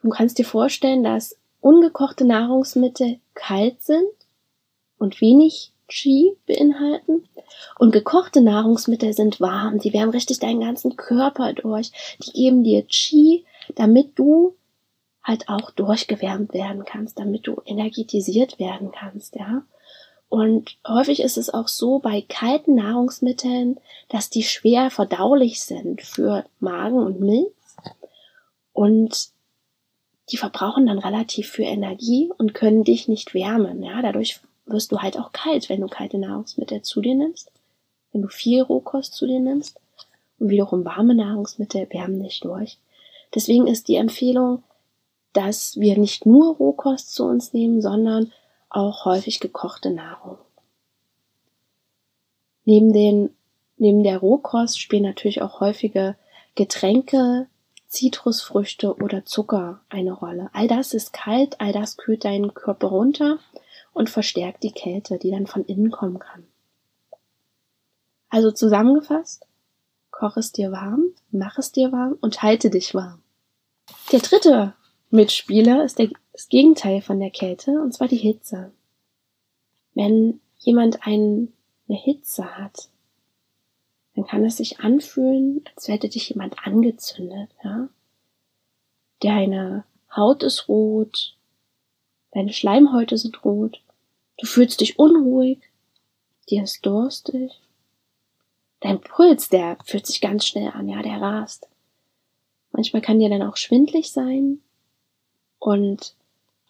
Du 0.03 0.11
kannst 0.11 0.39
dir 0.39 0.45
vorstellen, 0.45 1.03
dass 1.03 1.37
ungekochte 1.61 2.25
Nahrungsmittel 2.25 3.19
kalt 3.35 3.83
sind 3.83 4.09
und 4.99 5.21
wenig 5.21 5.73
Qi 5.89 6.37
beinhalten 6.47 7.25
und 7.79 7.93
gekochte 7.93 8.41
Nahrungsmittel 8.41 9.13
sind 9.13 9.41
warm, 9.41 9.79
die 9.79 9.93
wärmen 9.93 10.13
richtig 10.13 10.39
deinen 10.39 10.61
ganzen 10.61 10.97
Körper 10.97 11.53
durch, 11.53 11.93
die 12.23 12.33
geben 12.33 12.65
dir 12.65 12.83
Qi, 12.83 13.45
damit 13.75 14.19
du 14.19 14.55
halt 15.23 15.49
auch 15.49 15.71
durchgewärmt 15.71 16.55
werden 16.55 16.85
kannst, 16.85 17.19
damit 17.19 17.47
du 17.47 17.61
energetisiert 17.67 18.59
werden 18.59 18.93
kannst, 18.93 19.37
ja. 19.37 19.63
Und 20.31 20.77
häufig 20.87 21.21
ist 21.21 21.39
es 21.39 21.49
auch 21.49 21.69
so 21.69 22.01
bei 22.01 22.21
kalten 22.21 22.75
Nahrungsmitteln, 22.75 23.81
dass 24.11 24.29
die 24.29 24.43
schwer 24.43 24.91
verdaulich 24.91 25.63
sind 25.63 26.03
für 26.03 26.45
Magen 26.61 26.99
und 26.99 27.21
Milz. 27.21 27.55
Und 28.75 29.31
die 30.31 30.37
verbrauchen 30.37 30.87
dann 30.87 30.99
relativ 30.99 31.49
viel 31.51 31.65
Energie 31.65 32.31
und 32.37 32.53
können 32.53 32.85
dich 32.85 33.09
nicht 33.09 33.33
wärmen. 33.33 33.83
Ja, 33.83 34.03
dadurch 34.03 34.41
wirst 34.69 34.93
du 34.93 34.99
halt 34.99 35.19
auch 35.19 35.33
kalt, 35.33 35.69
wenn 35.69 35.81
du 35.81 35.89
kalte 35.89 36.19
Nahrungsmittel 36.19 36.83
zu 36.83 37.01
dir 37.01 37.15
nimmst, 37.15 37.51
wenn 38.13 38.23
du 38.23 38.29
viel 38.29 38.63
Rohkost 38.63 39.15
zu 39.15 39.27
dir 39.27 39.41
nimmst. 39.41 39.81
Und 40.39 40.51
wiederum 40.51 40.85
warme 40.85 41.15
Nahrungsmittel 41.15 41.89
wärmen 41.91 42.23
dich 42.23 42.41
durch. 42.41 42.79
Deswegen 43.35 43.67
ist 43.67 43.89
die 43.89 43.97
Empfehlung, 43.97 44.63
dass 45.33 45.79
wir 45.79 45.99
nicht 45.99 46.27
nur 46.27 46.57
Rohkost 46.57 47.13
zu 47.13 47.25
uns 47.25 47.53
nehmen, 47.53 47.83
sondern 47.83 48.33
auch 48.71 49.05
häufig 49.05 49.41
gekochte 49.41 49.91
Nahrung. 49.91 50.39
Neben 52.65 52.93
den, 52.93 53.31
neben 53.77 54.03
der 54.03 54.19
Rohkost 54.19 54.81
spielen 54.81 55.03
natürlich 55.03 55.43
auch 55.43 55.61
häufige 55.61 56.17
Getränke, 56.55 57.47
Zitrusfrüchte 57.89 58.95
oder 58.97 59.25
Zucker 59.25 59.81
eine 59.89 60.13
Rolle. 60.13 60.51
All 60.53 60.69
das 60.69 60.93
ist 60.93 61.13
kalt, 61.13 61.61
all 61.61 61.73
das 61.73 61.97
kühlt 61.97 62.25
deinen 62.25 62.53
Körper 62.53 62.89
runter 62.89 63.39
und 63.93 64.11
verstärkt 64.11 64.63
die 64.63 64.73
Kälte, 64.73 65.19
die 65.19 65.31
dann 65.31 65.47
von 65.47 65.65
innen 65.65 65.91
kommen 65.91 66.19
kann. 66.19 66.47
Also 68.29 68.51
zusammengefasst, 68.51 69.47
koch 70.11 70.37
es 70.37 70.53
dir 70.53 70.71
warm, 70.71 71.07
mach 71.31 71.59
es 71.59 71.73
dir 71.73 71.93
warm 71.93 72.17
und 72.21 72.43
halte 72.43 72.71
dich 72.71 72.95
warm. 72.95 73.23
Der 74.13 74.21
dritte 74.21 74.75
Mitspieler 75.11 75.85
ist 75.85 75.99
der, 75.99 76.11
das 76.33 76.49
Gegenteil 76.49 77.01
von 77.01 77.19
der 77.21 77.31
Kälte, 77.31 77.81
und 77.81 77.95
zwar 77.95 78.09
die 78.09 78.17
Hitze. 78.17 78.73
Wenn 79.95 80.41
jemand 80.59 81.07
ein, 81.07 81.53
eine 81.89 81.99
Hitze 81.99 82.57
hat, 82.57 82.89
dann 84.15 84.27
kann 84.27 84.45
es 84.45 84.57
sich 84.57 84.81
anfühlen, 84.81 85.65
als 85.75 85.89
hätte 85.89 86.09
dich 86.09 86.29
jemand 86.29 86.57
angezündet, 86.65 87.51
ja. 87.65 87.89
Deine 89.21 89.85
Haut 90.15 90.43
ist 90.43 90.69
rot, 90.69 91.38
deine 92.33 92.53
Schleimhäute 92.53 93.17
sind 93.17 93.45
rot, 93.45 93.81
du 94.39 94.47
fühlst 94.47 94.81
dich 94.81 94.99
unruhig, 94.99 95.59
dir 96.51 96.63
ist 96.63 96.85
durstig, 96.85 97.53
dein 98.81 99.01
Puls, 99.01 99.49
der 99.49 99.79
fühlt 99.85 100.07
sich 100.07 100.21
ganz 100.21 100.47
schnell 100.47 100.71
an, 100.71 100.89
ja, 100.89 101.03
der 101.03 101.21
rast. 101.21 101.69
Manchmal 102.73 103.03
kann 103.03 103.19
dir 103.19 103.29
dann 103.29 103.43
auch 103.43 103.57
schwindlig 103.57 104.13
sein, 104.13 104.61
und 105.59 106.15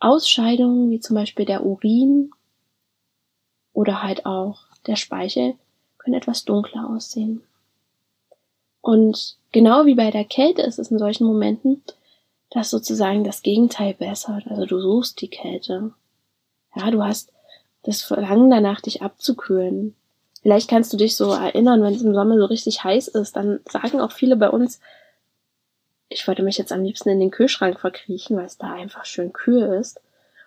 Ausscheidungen, 0.00 0.90
wie 0.90 1.00
zum 1.00 1.14
Beispiel 1.14 1.44
der 1.44 1.64
Urin 1.64 2.30
oder 3.72 4.02
halt 4.02 4.26
auch 4.26 4.60
der 4.86 4.96
Speichel, 4.96 5.54
können 5.98 6.16
etwas 6.16 6.44
dunkler 6.44 6.88
aussehen. 6.88 7.42
Und 8.80 9.36
genau 9.52 9.86
wie 9.86 9.94
bei 9.94 10.10
der 10.10 10.24
Kälte 10.24 10.62
ist 10.62 10.78
es 10.78 10.90
in 10.90 10.98
solchen 10.98 11.26
Momenten, 11.26 11.82
dass 12.50 12.70
sozusagen 12.70 13.24
das 13.24 13.42
Gegenteil 13.42 13.94
bessert. 13.94 14.44
Also 14.48 14.66
du 14.66 14.80
suchst 14.80 15.20
die 15.20 15.28
Kälte. 15.28 15.92
Ja, 16.74 16.90
du 16.90 17.02
hast 17.02 17.32
das 17.82 18.02
Verlangen 18.02 18.50
danach, 18.50 18.80
dich 18.80 19.02
abzukühlen. 19.02 19.94
Vielleicht 20.42 20.70
kannst 20.70 20.92
du 20.92 20.96
dich 20.96 21.16
so 21.16 21.32
erinnern, 21.32 21.82
wenn 21.82 21.94
es 21.94 22.02
im 22.02 22.14
Sommer 22.14 22.38
so 22.38 22.46
richtig 22.46 22.84
heiß 22.84 23.08
ist, 23.08 23.36
dann 23.36 23.60
sagen 23.68 24.00
auch 24.00 24.12
viele 24.12 24.36
bei 24.36 24.48
uns, 24.48 24.80
ich 26.08 26.26
würde 26.26 26.42
mich 26.42 26.56
jetzt 26.56 26.72
am 26.72 26.82
liebsten 26.82 27.10
in 27.10 27.20
den 27.20 27.30
Kühlschrank 27.30 27.80
verkriechen, 27.80 28.36
weil 28.36 28.46
es 28.46 28.56
da 28.56 28.72
einfach 28.72 29.04
schön 29.04 29.32
kühl 29.32 29.62
ist. 29.62 30.00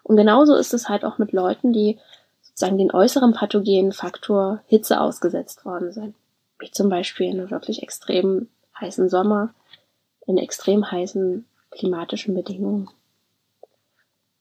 Und 0.03 0.17
genauso 0.17 0.55
ist 0.55 0.73
es 0.73 0.89
halt 0.89 1.05
auch 1.05 1.17
mit 1.17 1.33
Leuten, 1.33 1.73
die 1.73 1.99
sozusagen 2.41 2.77
den 2.77 2.91
äußeren 2.91 3.33
pathogenen 3.33 3.91
Faktor 3.91 4.61
Hitze 4.65 4.99
ausgesetzt 4.99 5.65
worden 5.65 5.91
sind. 5.91 6.15
Wie 6.57 6.71
zum 6.71 6.89
Beispiel 6.89 7.27
in 7.27 7.39
einem 7.39 7.51
wirklich 7.51 7.83
extrem 7.83 8.47
heißen 8.79 9.09
Sommer, 9.09 9.53
in 10.25 10.37
extrem 10.37 10.89
heißen 10.89 11.45
klimatischen 11.71 12.35
Bedingungen. 12.35 12.89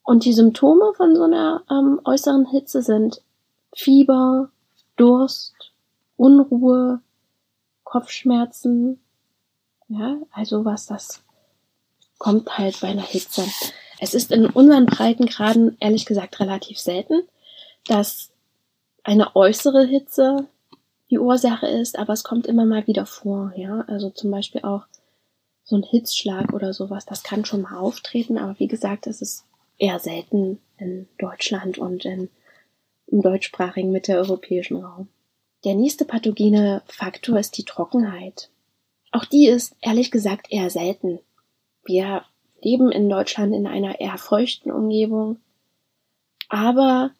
Und 0.02 0.25
die 0.25 0.32
Symptome 0.32 0.92
von 0.94 1.14
so 1.14 1.22
einer 1.22 1.62
ähm, 1.70 2.00
äußeren 2.04 2.46
Hitze 2.46 2.82
sind 2.82 3.22
Fieber, 3.75 4.50
Durst, 4.96 5.54
Unruhe, 6.16 7.00
Kopfschmerzen, 7.84 9.00
ja, 9.88 10.16
also 10.32 10.64
was 10.64 10.87
das 10.87 11.22
kommt 12.20 12.58
halt 12.58 12.80
bei 12.80 12.88
einer 12.88 13.02
Hitze. 13.02 13.44
Es 13.99 14.14
ist 14.14 14.30
in 14.30 14.46
unseren 14.46 14.87
Breitengraden 14.87 15.76
ehrlich 15.80 16.06
gesagt 16.06 16.38
relativ 16.38 16.78
selten, 16.78 17.22
dass 17.87 18.30
eine 19.02 19.34
äußere 19.34 19.84
Hitze 19.84 20.46
die 21.10 21.18
Ursache 21.18 21.66
ist, 21.66 21.99
aber 21.99 22.12
es 22.12 22.22
kommt 22.22 22.46
immer 22.46 22.66
mal 22.66 22.87
wieder 22.87 23.06
vor, 23.06 23.52
ja. 23.56 23.84
Also 23.88 24.10
zum 24.10 24.30
Beispiel 24.30 24.62
auch 24.62 24.84
so 25.70 25.76
ein 25.76 25.84
Hitzschlag 25.84 26.52
oder 26.52 26.74
sowas, 26.74 27.06
das 27.06 27.22
kann 27.22 27.44
schon 27.44 27.62
mal 27.62 27.78
auftreten, 27.78 28.38
aber 28.38 28.58
wie 28.58 28.66
gesagt, 28.66 29.06
es 29.06 29.22
ist 29.22 29.46
eher 29.78 30.00
selten 30.00 30.58
in 30.78 31.08
Deutschland 31.16 31.78
und 31.78 32.04
in, 32.04 32.28
im 33.06 33.22
deutschsprachigen 33.22 33.92
mitteleuropäischen 33.92 34.84
Raum. 34.84 35.08
Der 35.64 35.74
nächste 35.74 36.04
pathogene 36.04 36.82
Faktor 36.86 37.38
ist 37.38 37.56
die 37.56 37.64
Trockenheit. 37.64 38.50
Auch 39.12 39.24
die 39.24 39.46
ist 39.46 39.76
ehrlich 39.80 40.10
gesagt 40.10 40.48
eher 40.50 40.70
selten. 40.70 41.20
Wir 41.84 42.24
leben 42.60 42.90
in 42.90 43.08
Deutschland 43.08 43.54
in 43.54 43.68
einer 43.68 44.00
eher 44.00 44.18
feuchten 44.18 44.72
Umgebung, 44.72 45.38
aber 46.48 47.12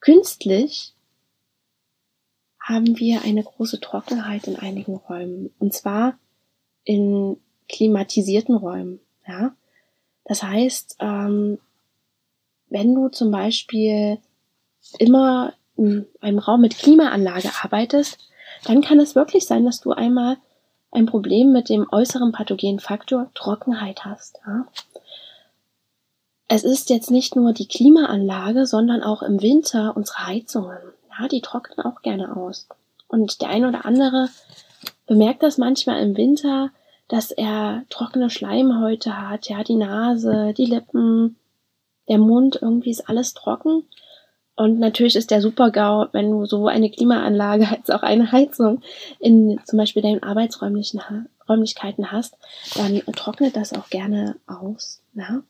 künstlich 0.00 0.94
haben 2.58 2.98
wir 2.98 3.22
eine 3.22 3.44
große 3.44 3.80
Trockenheit 3.80 4.48
in 4.48 4.56
einigen 4.56 4.96
Räumen 4.96 5.54
und 5.60 5.72
zwar 5.72 6.18
in 6.82 7.38
klimatisierten 7.68 8.56
Räumen. 8.56 9.00
Ja, 9.26 9.52
das 10.24 10.42
heißt, 10.42 10.96
ähm, 11.00 11.58
wenn 12.68 12.94
du 12.94 13.08
zum 13.08 13.30
Beispiel 13.30 14.18
immer 14.98 15.54
in 15.76 16.06
einem 16.20 16.38
Raum 16.38 16.60
mit 16.60 16.76
Klimaanlage 16.76 17.50
arbeitest, 17.62 18.18
dann 18.64 18.80
kann 18.82 18.98
es 19.00 19.14
wirklich 19.14 19.46
sein, 19.46 19.64
dass 19.64 19.80
du 19.80 19.92
einmal 19.92 20.36
ein 20.90 21.06
Problem 21.06 21.52
mit 21.52 21.68
dem 21.68 21.86
äußeren 21.90 22.32
pathogenen 22.32 22.80
Faktor 22.80 23.30
Trockenheit 23.34 24.04
hast. 24.04 24.40
Ja? 24.46 24.66
Es 26.48 26.64
ist 26.64 26.90
jetzt 26.90 27.10
nicht 27.10 27.36
nur 27.36 27.52
die 27.52 27.68
Klimaanlage, 27.68 28.66
sondern 28.66 29.02
auch 29.02 29.22
im 29.22 29.42
Winter 29.42 29.96
unsere 29.96 30.26
Heizungen. 30.26 30.78
Ja, 31.18 31.28
die 31.28 31.42
trocknen 31.42 31.84
auch 31.84 32.00
gerne 32.02 32.36
aus. 32.36 32.68
Und 33.06 33.42
der 33.42 33.50
eine 33.50 33.68
oder 33.68 33.84
andere 33.84 34.30
bemerkt 35.06 35.42
das 35.42 35.58
manchmal 35.58 36.02
im 36.02 36.16
Winter, 36.16 36.70
dass 37.08 37.30
er 37.30 37.84
trockene 37.88 38.30
Schleimhäute 38.30 39.28
hat, 39.28 39.48
ja, 39.48 39.64
die 39.64 39.76
Nase, 39.76 40.54
die 40.56 40.66
Lippen, 40.66 41.36
der 42.08 42.18
Mund, 42.18 42.58
irgendwie 42.60 42.90
ist 42.90 43.08
alles 43.08 43.34
trocken. 43.34 43.84
Und 44.56 44.78
natürlich 44.78 45.14
ist 45.14 45.30
der 45.30 45.40
Super-GAU, 45.40 46.08
wenn 46.12 46.30
du 46.30 46.44
so 46.44 46.66
eine 46.66 46.90
Klimaanlage 46.90 47.68
als 47.76 47.90
auch 47.90 48.02
eine 48.02 48.32
Heizung 48.32 48.82
in 49.20 49.60
zum 49.64 49.78
Beispiel 49.78 50.02
deinen 50.02 50.22
Arbeitsräumlichen 50.22 51.00
Räumlichkeiten 51.48 52.12
hast, 52.12 52.36
dann 52.74 53.00
trocknet 53.14 53.56
das 53.56 53.72
auch 53.72 53.88
gerne 53.88 54.36
aus. 54.46 55.00
Ja? 55.14 55.42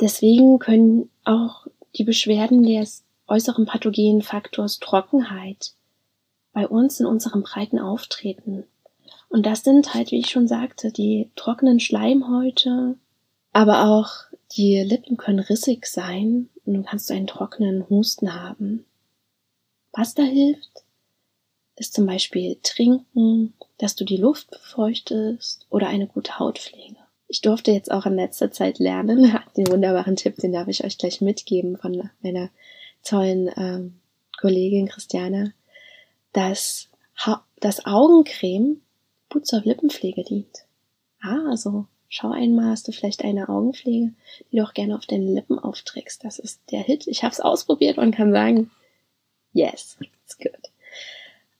Deswegen 0.00 0.58
können 0.58 1.10
auch 1.24 1.66
die 1.96 2.04
Beschwerden 2.04 2.64
des 2.64 3.04
äußeren 3.26 3.66
pathogenen 3.66 4.22
Faktors 4.22 4.78
Trockenheit 4.78 5.72
bei 6.52 6.68
uns 6.68 7.00
in 7.00 7.06
unseren 7.06 7.42
Breiten 7.42 7.78
auftreten. 7.78 8.64
Und 9.34 9.46
das 9.46 9.64
sind 9.64 9.94
halt, 9.94 10.12
wie 10.12 10.20
ich 10.20 10.30
schon 10.30 10.46
sagte, 10.46 10.92
die 10.92 11.28
trockenen 11.34 11.80
Schleimhäute, 11.80 12.96
aber 13.52 13.88
auch 13.88 14.32
die 14.52 14.78
Lippen 14.78 15.16
können 15.16 15.40
rissig 15.40 15.86
sein 15.86 16.50
und 16.64 16.74
du 16.74 16.82
kannst 16.84 17.10
einen 17.10 17.26
trockenen 17.26 17.90
Husten 17.90 18.32
haben. 18.32 18.84
Was 19.92 20.14
da 20.14 20.22
hilft, 20.22 20.84
ist 21.74 21.94
zum 21.94 22.06
Beispiel 22.06 22.58
Trinken, 22.62 23.54
dass 23.78 23.96
du 23.96 24.04
die 24.04 24.18
Luft 24.18 24.52
befeuchtest 24.52 25.66
oder 25.68 25.88
eine 25.88 26.06
gute 26.06 26.38
Hautpflege. 26.38 26.94
Ich 27.26 27.40
durfte 27.40 27.72
jetzt 27.72 27.90
auch 27.90 28.06
in 28.06 28.14
letzter 28.14 28.52
Zeit 28.52 28.78
lernen, 28.78 29.36
den 29.56 29.66
wunderbaren 29.66 30.14
Tipp, 30.14 30.36
den 30.36 30.52
darf 30.52 30.68
ich 30.68 30.84
euch 30.84 30.96
gleich 30.96 31.20
mitgeben 31.20 31.76
von 31.76 32.08
meiner 32.22 32.50
tollen 33.02 33.50
ähm, 33.56 33.94
Kollegin 34.40 34.86
Christiane, 34.86 35.54
dass 36.32 36.88
das 37.58 37.84
Augencreme 37.84 38.80
gut 39.34 39.46
zur 39.46 39.62
Lippenpflege 39.62 40.22
dient. 40.22 40.64
Ah, 41.20 41.50
also 41.50 41.86
schau 42.08 42.30
einmal, 42.30 42.66
hast 42.66 42.86
du 42.86 42.92
vielleicht 42.92 43.24
eine 43.24 43.48
Augenpflege, 43.48 44.12
die 44.52 44.56
du 44.56 44.62
auch 44.62 44.74
gerne 44.74 44.96
auf 44.96 45.06
deine 45.06 45.26
Lippen 45.26 45.58
aufträgst. 45.58 46.22
Das 46.22 46.38
ist 46.38 46.60
der 46.70 46.80
Hit. 46.80 47.08
Ich 47.08 47.24
habe 47.24 47.32
es 47.32 47.40
ausprobiert 47.40 47.98
und 47.98 48.14
kann 48.14 48.32
sagen, 48.32 48.70
yes, 49.52 49.98
it's 50.00 50.38
good. 50.38 50.70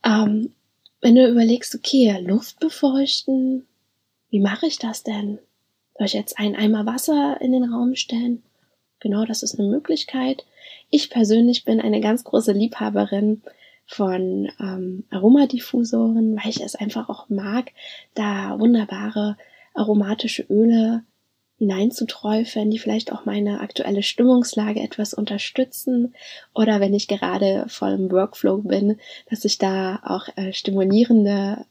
Ähm, 0.05 0.53
wenn 1.01 1.17
du 1.17 1.29
überlegst, 1.29 1.75
okay, 1.75 2.17
Luft 2.21 2.61
befeuchten, 2.61 3.67
wie 4.31 4.41
mache 4.41 4.67
ich 4.67 4.79
das 4.79 5.03
denn? 5.03 5.41
Soll 5.99 6.07
ich 6.07 6.13
jetzt 6.13 6.39
einen 6.39 6.55
Eimer 6.55 6.87
Wasser 6.87 7.41
in 7.41 7.51
den 7.51 7.65
Raum 7.65 7.97
stellen? 7.97 8.45
Genau, 9.01 9.25
das 9.25 9.43
ist 9.43 9.59
eine 9.59 9.69
Möglichkeit. 9.69 10.45
Ich 10.91 11.11
persönlich 11.11 11.65
bin 11.65 11.81
eine 11.81 12.01
ganz 12.01 12.23
große 12.23 12.53
Liebhaberin 12.53 13.43
von 13.87 14.51
ähm, 14.61 15.05
Aromadiffusoren, 15.11 16.37
weil 16.37 16.51
ich 16.51 16.63
es 16.63 16.75
einfach 16.75 17.09
auch 17.09 17.29
mag, 17.29 17.73
da 18.15 18.59
wunderbare 18.59 19.37
aromatische 19.75 20.43
Öle 20.49 21.03
hineinzuträufeln, 21.59 22.71
die 22.71 22.79
vielleicht 22.79 23.13
auch 23.13 23.25
meine 23.25 23.61
aktuelle 23.61 24.03
Stimmungslage 24.03 24.81
etwas 24.81 25.15
unterstützen 25.15 26.15
oder 26.55 26.81
wenn 26.81 26.95
ich 26.95 27.09
gerade 27.09 27.67
voll 27.69 27.93
im 27.93 28.11
Workflow 28.11 28.59
bin, 28.59 28.99
dass 29.31 29.45
ich 29.45 29.59
da 29.59 30.01
auch 30.05 30.29
äh, 30.37 30.53
stimulierende 30.53 31.65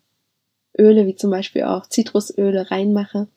Öle 0.78 1.06
wie 1.06 1.16
zum 1.16 1.32
Beispiel 1.32 1.64
auch 1.64 1.86
Zitrusöle 1.88 2.72
reinmache 2.72 3.28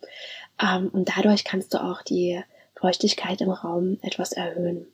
ähm, 0.63 0.89
und 0.93 1.11
dadurch 1.17 1.45
kannst 1.45 1.75
du 1.75 1.83
auch 1.83 2.03
die 2.03 2.41
Feuchtigkeit 2.77 3.41
im 3.41 3.51
Raum 3.51 3.99
etwas 4.03 4.33
erhöhen. 4.33 4.87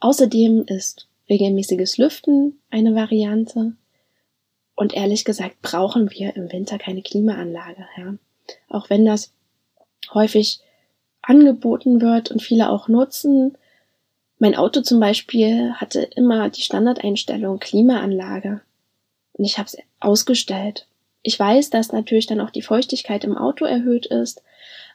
Außerdem 0.00 0.64
ist 0.66 1.06
regelmäßiges 1.30 1.96
Lüften 1.96 2.60
eine 2.70 2.94
Variante. 2.94 3.72
Und 4.74 4.94
ehrlich 4.94 5.24
gesagt 5.24 5.62
brauchen 5.62 6.10
wir 6.10 6.36
im 6.36 6.52
Winter 6.52 6.78
keine 6.78 7.02
Klimaanlage. 7.02 7.86
Ja? 7.96 8.14
Auch 8.68 8.90
wenn 8.90 9.06
das 9.06 9.32
häufig 10.12 10.60
angeboten 11.22 12.00
wird 12.00 12.30
und 12.30 12.42
viele 12.42 12.70
auch 12.70 12.88
nutzen. 12.88 13.56
Mein 14.38 14.54
Auto 14.54 14.80
zum 14.80 15.00
Beispiel 15.00 15.72
hatte 15.74 16.02
immer 16.02 16.48
die 16.48 16.62
Standardeinstellung 16.62 17.60
Klimaanlage. 17.60 18.62
Und 19.34 19.44
ich 19.44 19.58
habe 19.58 19.66
es 19.66 19.76
ausgestellt. 20.00 20.86
Ich 21.22 21.38
weiß, 21.38 21.70
dass 21.70 21.92
natürlich 21.92 22.26
dann 22.26 22.40
auch 22.40 22.50
die 22.50 22.62
Feuchtigkeit 22.62 23.24
im 23.24 23.36
Auto 23.36 23.66
erhöht 23.66 24.06
ist, 24.06 24.42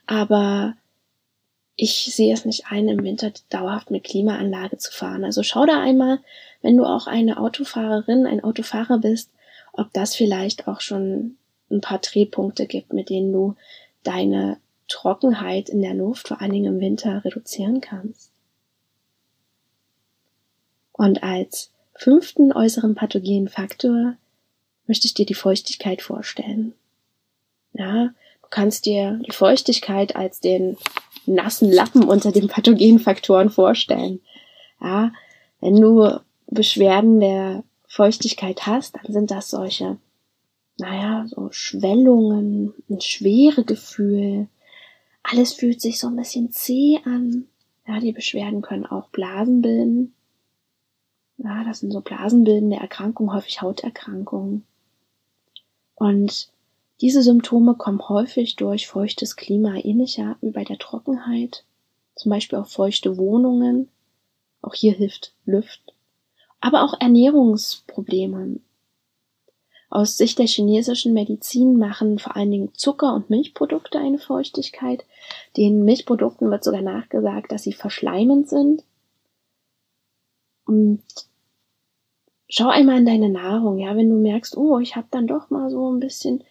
aber 0.08 0.76
ich 1.76 2.14
sehe 2.16 2.34
es 2.34 2.46
nicht 2.46 2.66
ein, 2.70 2.88
im 2.88 3.04
Winter 3.04 3.32
dauerhaft 3.50 3.92
mit 3.92 4.04
Klimaanlage 4.04 4.78
zu 4.78 4.92
fahren. 4.92 5.26
Also 5.26 5.44
schau 5.44 5.66
da 5.66 5.82
einmal, 5.82 6.20
wenn 6.62 6.78
du 6.78 6.86
auch 6.86 7.08
eine 7.08 7.38
Autofahrerin, 7.38 8.26
ein 8.26 8.44
Autofahrer 8.44 9.00
bist, 9.00 9.30
ob 9.74 9.92
das 9.92 10.16
vielleicht 10.16 10.68
auch 10.68 10.80
schon 10.80 11.38
ein 11.70 11.82
paar 11.82 12.00
Drehpunkte 12.00 12.66
gibt, 12.66 12.94
mit 12.94 13.10
denen 13.10 13.34
du 13.34 13.56
deine 14.04 14.58
Trockenheit 14.88 15.68
in 15.70 15.82
der 15.82 15.96
Luft, 15.96 16.28
vor 16.28 16.42
allen 16.42 16.52
Dingen 16.52 16.76
im 16.76 16.80
Winter, 16.80 17.26
reduzieren 17.26 17.82
kannst. 17.82 18.32
Und 20.94 21.24
als 21.24 21.72
fünften 21.94 22.54
äußeren 22.54 22.96
pathogenen 22.96 23.50
Faktor 23.50 24.16
möchte 24.88 25.08
ich 25.08 25.14
dir 25.14 25.26
die 25.26 25.34
Feuchtigkeit 25.34 26.02
vorstellen. 26.02 26.74
Ja, 27.74 28.14
kannst 28.56 28.86
dir 28.86 29.20
die 29.28 29.34
Feuchtigkeit 29.34 30.16
als 30.16 30.40
den 30.40 30.78
nassen 31.26 31.70
Lappen 31.70 32.06
unter 32.06 32.32
den 32.32 32.48
pathogenen 32.48 33.00
Faktoren 33.00 33.50
vorstellen. 33.50 34.22
Ja, 34.80 35.12
wenn 35.60 35.76
du 35.82 36.22
Beschwerden 36.48 37.20
der 37.20 37.66
Feuchtigkeit 37.86 38.66
hast, 38.66 38.96
dann 38.96 39.12
sind 39.12 39.30
das 39.30 39.50
solche, 39.50 39.98
naja, 40.78 41.26
so 41.28 41.50
Schwellungen, 41.52 42.74
ein 42.90 43.02
schwere 43.02 43.66
Gefühl. 43.66 44.48
Alles 45.22 45.52
fühlt 45.52 45.82
sich 45.82 46.00
so 46.00 46.08
ein 46.08 46.16
bisschen 46.16 46.50
zäh 46.52 47.00
an. 47.04 47.48
Ja, 47.86 48.00
die 48.00 48.14
Beschwerden 48.14 48.62
können 48.62 48.86
auch 48.86 49.10
Blasen 49.10 49.62
bilden. 49.62 50.14
Ja, 51.40 51.66
das 51.66 51.82
sind 51.82 51.92
so 51.92 52.00
blasenbildende 52.00 52.78
Erkrankungen, 52.78 53.34
häufig 53.34 53.62
Hauterkrankungen. 53.62 54.64
Und 55.96 56.55
diese 57.02 57.22
Symptome 57.22 57.76
kommen 57.76 58.08
häufig 58.08 58.56
durch 58.56 58.88
feuchtes 58.88 59.36
Klima 59.36 59.76
ähnlicher 59.76 60.38
wie 60.42 60.52
bei 60.52 60.64
der 60.64 60.78
Trockenheit, 60.78 61.66
zum 62.16 62.30
Beispiel 62.30 62.60
auch 62.60 62.68
feuchte 62.68 63.18
Wohnungen. 63.18 63.90
Auch 64.62 64.74
hier 64.74 64.94
hilft 64.94 65.34
Luft. 65.46 65.94
Aber 66.62 66.84
auch 66.84 67.00
Ernährungsprobleme. 67.00 68.60
Aus 69.90 70.18
Sicht 70.18 70.40
der 70.40 70.48
chinesischen 70.48 71.14
Medizin 71.14 71.78
machen 71.78 72.18
vor 72.18 72.36
allen 72.36 72.52
Dingen 72.52 72.74
Zucker 72.74 73.14
und 73.14 73.30
Milchprodukte 73.30 74.00
eine 74.00 74.18
Feuchtigkeit. 74.18 75.06
Den 75.58 75.86
Milchprodukten 75.86 76.50
wird 76.50 76.64
sogar 76.64 76.82
nachgesagt, 76.82 77.52
dass 77.52 77.64
sie 77.64 77.74
verschleimend 77.74 78.50
sind. 78.50 78.84
Und 80.66 81.04
schau 82.50 82.70
einmal 82.70 82.98
in 82.98 83.06
deine 83.06 83.30
Nahrung, 83.30 83.78
ja, 83.78 83.96
wenn 83.96 84.10
du 84.10 84.16
merkst, 84.16 84.58
oh, 84.58 84.80
ich 84.80 84.96
habe 84.96 85.08
dann 85.12 85.28
doch 85.28 85.50
mal 85.50 85.70
so 85.70 85.92
ein 85.92 86.00
bisschen 86.00 86.44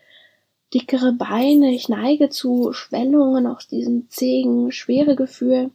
dickere 0.74 1.12
Beine, 1.12 1.72
ich 1.72 1.88
neige 1.88 2.28
zu 2.28 2.72
Schwellungen 2.72 3.46
aus 3.46 3.68
diesem 3.68 4.10
zähen 4.10 4.72
Schweregefühl, 4.72 5.70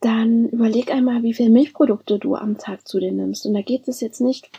dann 0.00 0.48
überleg 0.48 0.92
einmal, 0.92 1.22
wie 1.22 1.34
viel 1.34 1.50
Milchprodukte 1.50 2.18
du 2.18 2.34
am 2.34 2.58
Tag 2.58 2.86
zu 2.86 3.00
dir 3.00 3.12
nimmst. 3.12 3.46
Und 3.46 3.54
da 3.54 3.62
geht 3.62 3.88
es 3.88 4.00
jetzt 4.00 4.20
nicht 4.20 4.50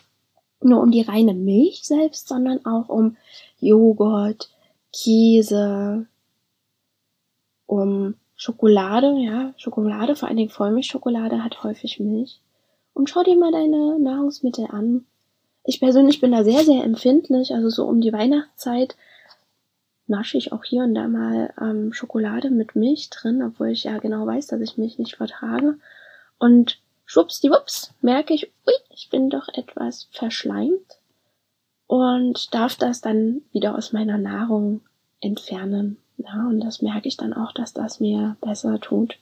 nur 0.62 0.82
um 0.82 0.92
die 0.92 1.02
reine 1.02 1.34
Milch 1.34 1.82
selbst, 1.84 2.28
sondern 2.28 2.66
auch 2.66 2.90
um 2.90 3.18
Joghurt, 3.60 4.50
Käse, 4.94 6.06
um 7.66 8.16
Schokolade, 8.36 9.16
ja, 9.20 9.54
Schokolade, 9.58 10.16
vor 10.16 10.28
allen 10.28 10.38
Dingen 10.38 10.50
Vollmilchschokolade 10.50 11.44
hat 11.44 11.64
häufig 11.64 12.00
Milch. 12.00 12.40
Und 12.94 13.10
schau 13.10 13.24
dir 13.24 13.38
mal 13.38 13.52
deine 13.52 14.00
Nahrungsmittel 14.00 14.68
an. 14.70 15.06
Ich 15.66 15.80
persönlich 15.80 16.20
bin 16.20 16.32
da 16.32 16.44
sehr, 16.44 16.64
sehr 16.64 16.84
empfindlich, 16.84 17.54
also 17.54 17.70
so 17.70 17.86
um 17.86 18.02
die 18.02 18.14
Weihnachtszeit 18.14 18.96
nasche 20.13 20.38
ich 20.38 20.52
auch 20.52 20.63
hier 20.63 20.84
und 20.84 20.93
da 20.93 21.08
mal 21.08 21.52
ähm, 21.60 21.91
Schokolade 21.91 22.52
mit 22.52 22.76
Milch 22.76 23.10
drin, 23.10 23.41
obwohl 23.41 23.69
ich 23.69 23.84
ja 23.86 23.97
genau 23.97 24.28
weiß, 24.28 24.45
dass 24.45 24.62
ich 24.62 24.78
Milch 24.78 24.99
nicht 24.99 25.15
vertrage. 25.15 25.80
Und 26.38 26.80
schwuppsdiwupps 27.06 27.93
merke 28.02 28.36
ich, 28.36 28.52
ui, 28.67 28.73
ich 28.91 29.10
bin 29.10 29.32
doch 29.32 29.47
etwas 29.54 30.08
verschleimt 30.12 30.99
und 31.88 32.54
darf 32.54 32.76
das 32.76 33.02
dann 33.02 33.41
wieder 33.52 33.76
aus 33.76 33.91
meiner 33.91 34.19
Nahrung 34.19 34.82
entfernen. 35.19 35.97
Ja, 36.17 36.45
und 36.47 36.60
das 36.60 36.84
merke 36.84 37.08
ich 37.08 37.17
dann 37.17 37.34
auch, 37.34 37.52
dass 37.52 37.73
das 37.73 37.99
mir 37.99 38.38
besser 38.39 38.80
tut. 38.80 39.17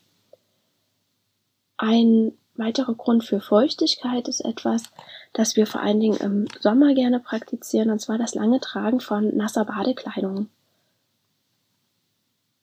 Ein 1.77 2.33
weitere 2.55 2.93
Grund 2.93 3.23
für 3.23 3.39
Feuchtigkeit 3.39 4.27
ist 4.27 4.41
etwas, 4.41 4.83
das 5.31 5.55
wir 5.55 5.65
vor 5.65 5.81
allen 5.81 6.01
Dingen 6.01 6.17
im 6.17 6.47
Sommer 6.59 6.93
gerne 6.93 7.21
praktizieren, 7.21 7.89
und 7.91 7.99
zwar 7.99 8.17
das 8.17 8.35
lange 8.35 8.59
Tragen 8.59 8.99
von 8.99 9.37
nasser 9.37 9.63
Badekleidung. 9.63 10.49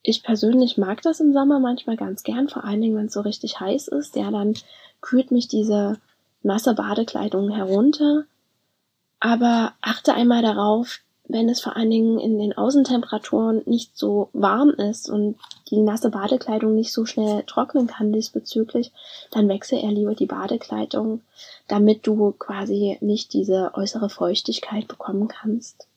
Ich 0.01 0.23
persönlich 0.23 0.77
mag 0.77 1.01
das 1.01 1.19
im 1.19 1.33
Sommer 1.33 1.59
manchmal 1.59 1.97
ganz 1.97 2.23
gern, 2.23 2.47
vor 2.47 2.63
allen 2.63 2.81
Dingen, 2.81 2.95
wenn 2.95 3.07
es 3.07 3.13
so 3.13 3.21
richtig 3.21 3.59
heiß 3.59 3.89
ist. 3.89 4.15
Ja, 4.15 4.31
dann 4.31 4.53
kühlt 5.01 5.31
mich 5.31 5.47
diese 5.47 5.97
nasse 6.41 6.73
Badekleidung 6.73 7.49
herunter. 7.49 8.23
Aber 9.19 9.73
achte 9.81 10.13
einmal 10.13 10.41
darauf, 10.41 10.99
wenn 11.29 11.49
es 11.49 11.61
vor 11.61 11.75
allen 11.75 11.91
Dingen 11.91 12.17
in 12.17 12.39
den 12.39 12.57
Außentemperaturen 12.57 13.61
nicht 13.65 13.95
so 13.95 14.29
warm 14.33 14.69
ist 14.69 15.09
und 15.09 15.37
die 15.69 15.81
nasse 15.81 16.09
Badekleidung 16.09 16.73
nicht 16.73 16.91
so 16.91 17.05
schnell 17.05 17.43
trocknen 17.43 17.85
kann 17.85 18.11
diesbezüglich, 18.11 18.91
dann 19.31 19.47
wechsle 19.47 19.79
eher 19.79 19.91
lieber 19.91 20.15
die 20.15 20.25
Badekleidung, 20.25 21.21
damit 21.67 22.07
du 22.07 22.31
quasi 22.31 22.97
nicht 23.01 23.33
diese 23.33 23.71
äußere 23.75 24.09
Feuchtigkeit 24.09 24.87
bekommen 24.87 25.27
kannst. 25.27 25.88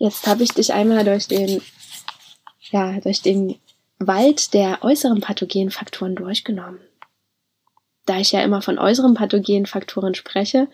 Jetzt 0.00 0.26
habe 0.26 0.42
ich 0.42 0.54
dich 0.54 0.72
einmal 0.72 1.04
durch 1.04 1.28
den, 1.28 1.60
ja, 2.70 2.98
durch 3.00 3.20
den 3.20 3.56
Wald 3.98 4.54
der 4.54 4.82
äußeren 4.82 5.20
Pathogenfaktoren 5.20 6.16
durchgenommen. 6.16 6.80
Da 8.06 8.18
ich 8.18 8.32
ja 8.32 8.40
immer 8.40 8.62
von 8.62 8.78
äußeren 8.78 9.12
Pathogenfaktoren 9.12 10.14
spreche, 10.14 10.68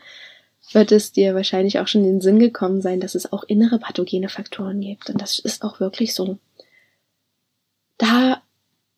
wird 0.70 0.92
es 0.92 1.10
dir 1.10 1.34
wahrscheinlich 1.34 1.80
auch 1.80 1.88
schon 1.88 2.04
in 2.04 2.12
den 2.12 2.20
Sinn 2.20 2.38
gekommen 2.38 2.80
sein, 2.80 3.00
dass 3.00 3.16
es 3.16 3.32
auch 3.32 3.42
innere 3.42 3.80
pathogene 3.80 4.28
Faktoren 4.28 4.80
gibt. 4.80 5.10
Und 5.10 5.20
das 5.20 5.40
ist 5.40 5.64
auch 5.64 5.80
wirklich 5.80 6.14
so. 6.14 6.38
Da 7.98 8.40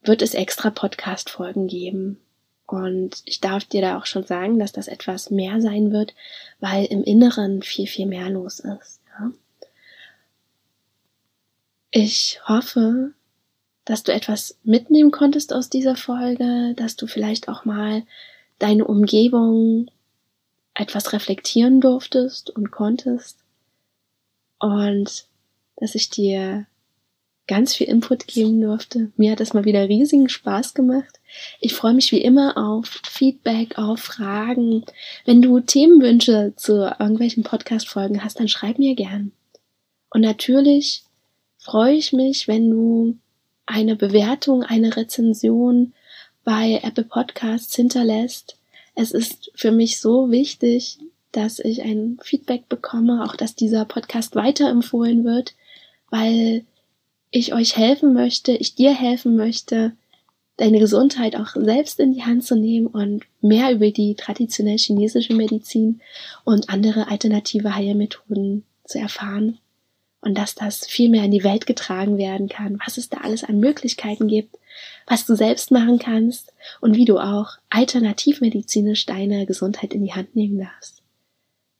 wird 0.03 0.21
es 0.21 0.35
extra 0.35 0.69
Podcast-Folgen 0.69 1.69
geben. 1.69 2.21
Und 2.67 3.23
ich 3.25 3.41
darf 3.41 3.65
dir 3.65 3.81
da 3.81 3.99
auch 3.99 4.05
schon 4.05 4.27
sagen, 4.27 4.59
dass 4.59 4.73
das 4.73 4.89
etwas 4.89 5.31
mehr 5.31 5.63
sein 5.63 5.91
wird, 5.91 6.15
weil 6.61 6.85
im 6.85 7.03
Inneren 7.03 7.63
viel, 7.63 7.87
viel 7.87 8.05
mehr 8.05 8.29
los 8.29 8.61
ist. 8.61 9.01
Ja? 9.19 9.31
Ich 11.91 12.41
hoffe, 12.47 13.13
dass 13.85 14.03
du 14.03 14.13
etwas 14.13 14.59
mitnehmen 14.63 15.11
konntest 15.11 15.55
aus 15.55 15.71
dieser 15.71 15.97
Folge, 15.97 16.75
dass 16.77 16.97
du 16.97 17.07
vielleicht 17.07 17.49
auch 17.49 17.65
mal 17.65 18.03
deine 18.59 18.85
Umgebung 18.85 19.91
etwas 20.75 21.13
reflektieren 21.13 21.81
durftest 21.81 22.51
und 22.51 22.71
konntest 22.71 23.39
und 24.59 25.27
dass 25.77 25.95
ich 25.95 26.11
dir 26.11 26.67
ganz 27.47 27.75
viel 27.75 27.89
Input 27.89 28.27
geben 28.27 28.61
durfte. 28.61 29.11
Mir 29.17 29.33
hat 29.33 29.41
das 29.41 29.55
mal 29.55 29.65
wieder 29.65 29.89
riesigen 29.89 30.29
Spaß 30.29 30.75
gemacht. 30.75 31.19
Ich 31.61 31.73
freue 31.73 31.95
mich 31.95 32.13
wie 32.13 32.21
immer 32.21 32.59
auf 32.59 33.01
Feedback, 33.09 33.79
auf 33.79 34.01
Fragen. 34.01 34.85
Wenn 35.25 35.41
du 35.41 35.61
Themenwünsche 35.61 36.53
zu 36.57 36.95
irgendwelchen 36.99 37.45
Podcast-Folgen 37.45 38.23
hast, 38.23 38.39
dann 38.39 38.49
schreib 38.49 38.79
mir 38.79 38.95
gern. 38.95 39.33
Und 40.11 40.21
natürlich 40.21 41.05
freue 41.59 41.95
ich 41.95 42.13
mich, 42.13 42.49
wenn 42.49 42.71
du 42.71 43.19
eine 43.67 43.97
Bewertung, 43.97 44.63
eine 44.63 44.97
Rezension 44.97 45.93
bei 46.45 46.81
Apple 46.83 47.05
Podcasts 47.05 47.75
hinterlässt. 47.77 48.57
Es 48.95 49.13
ist 49.13 49.51
für 49.55 49.71
mich 49.71 50.01
so 50.01 50.31
wichtig, 50.31 50.99
dass 51.33 51.59
ich 51.59 51.83
ein 51.83 52.19
Feedback 52.23 52.69
bekomme, 52.69 53.25
auch 53.25 53.37
dass 53.37 53.55
dieser 53.55 53.85
Podcast 53.85 54.35
weiterempfohlen 54.35 55.25
wird, 55.25 55.55
weil 56.11 56.65
ich 57.31 57.53
euch 57.53 57.77
helfen 57.77 58.15
möchte, 58.15 58.53
ich 58.53 58.75
dir 58.75 58.95
helfen 58.95 59.37
möchte, 59.37 59.93
deine 60.57 60.79
Gesundheit 60.79 61.37
auch 61.37 61.55
selbst 61.55 62.01
in 62.01 62.13
die 62.15 62.25
Hand 62.25 62.45
zu 62.45 62.57
nehmen 62.57 62.87
und 62.87 63.25
mehr 63.43 63.71
über 63.73 63.91
die 63.91 64.15
traditionell 64.15 64.79
chinesische 64.79 65.35
Medizin 65.35 66.01
und 66.45 66.71
andere 66.71 67.09
alternative 67.09 67.75
Heilmethoden 67.75 68.65
zu 68.85 68.99
erfahren 68.99 69.59
und 70.21 70.37
dass 70.37 70.55
das 70.55 70.87
viel 70.87 71.09
mehr 71.09 71.25
in 71.25 71.31
die 71.31 71.45
Welt 71.45 71.67
getragen 71.67 72.19
werden 72.19 72.49
kann, 72.49 72.79
was 72.85 72.99
es 72.99 73.09
da 73.09 73.19
alles 73.19 73.45
an 73.45 73.61
Möglichkeiten 73.61 74.29
gibt, 74.29 74.57
was 75.07 75.27
du 75.27 75.35
selbst 75.35 75.71
machen 75.71 75.99
kannst 75.99 76.53
und 76.81 76.97
wie 76.97 77.05
du 77.05 77.19
auch 77.19 77.59
alternativmedizinisch 77.71 79.07
deine 79.07 79.47
Gesundheit 79.47 79.95
in 79.95 80.05
die 80.05 80.13
Hand 80.13 80.35
nehmen 80.35 80.59
darfst. 80.59 81.03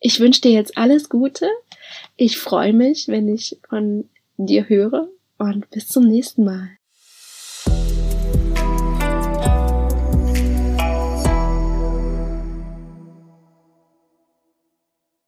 Ich 0.01 0.21
wünsche 0.21 0.41
dir 0.41 0.53
jetzt 0.53 0.79
alles 0.79 1.09
Gute. 1.09 1.49
Ich 2.17 2.39
freue 2.39 2.73
mich, 2.73 3.09
wenn 3.09 3.29
ich 3.29 3.59
von 3.69 4.09
dir 4.37 4.69
höre 4.69 5.09
und 5.39 5.69
bis 5.71 5.89
zum 5.89 6.07
nächsten 6.07 6.45
Mal. 6.45 6.78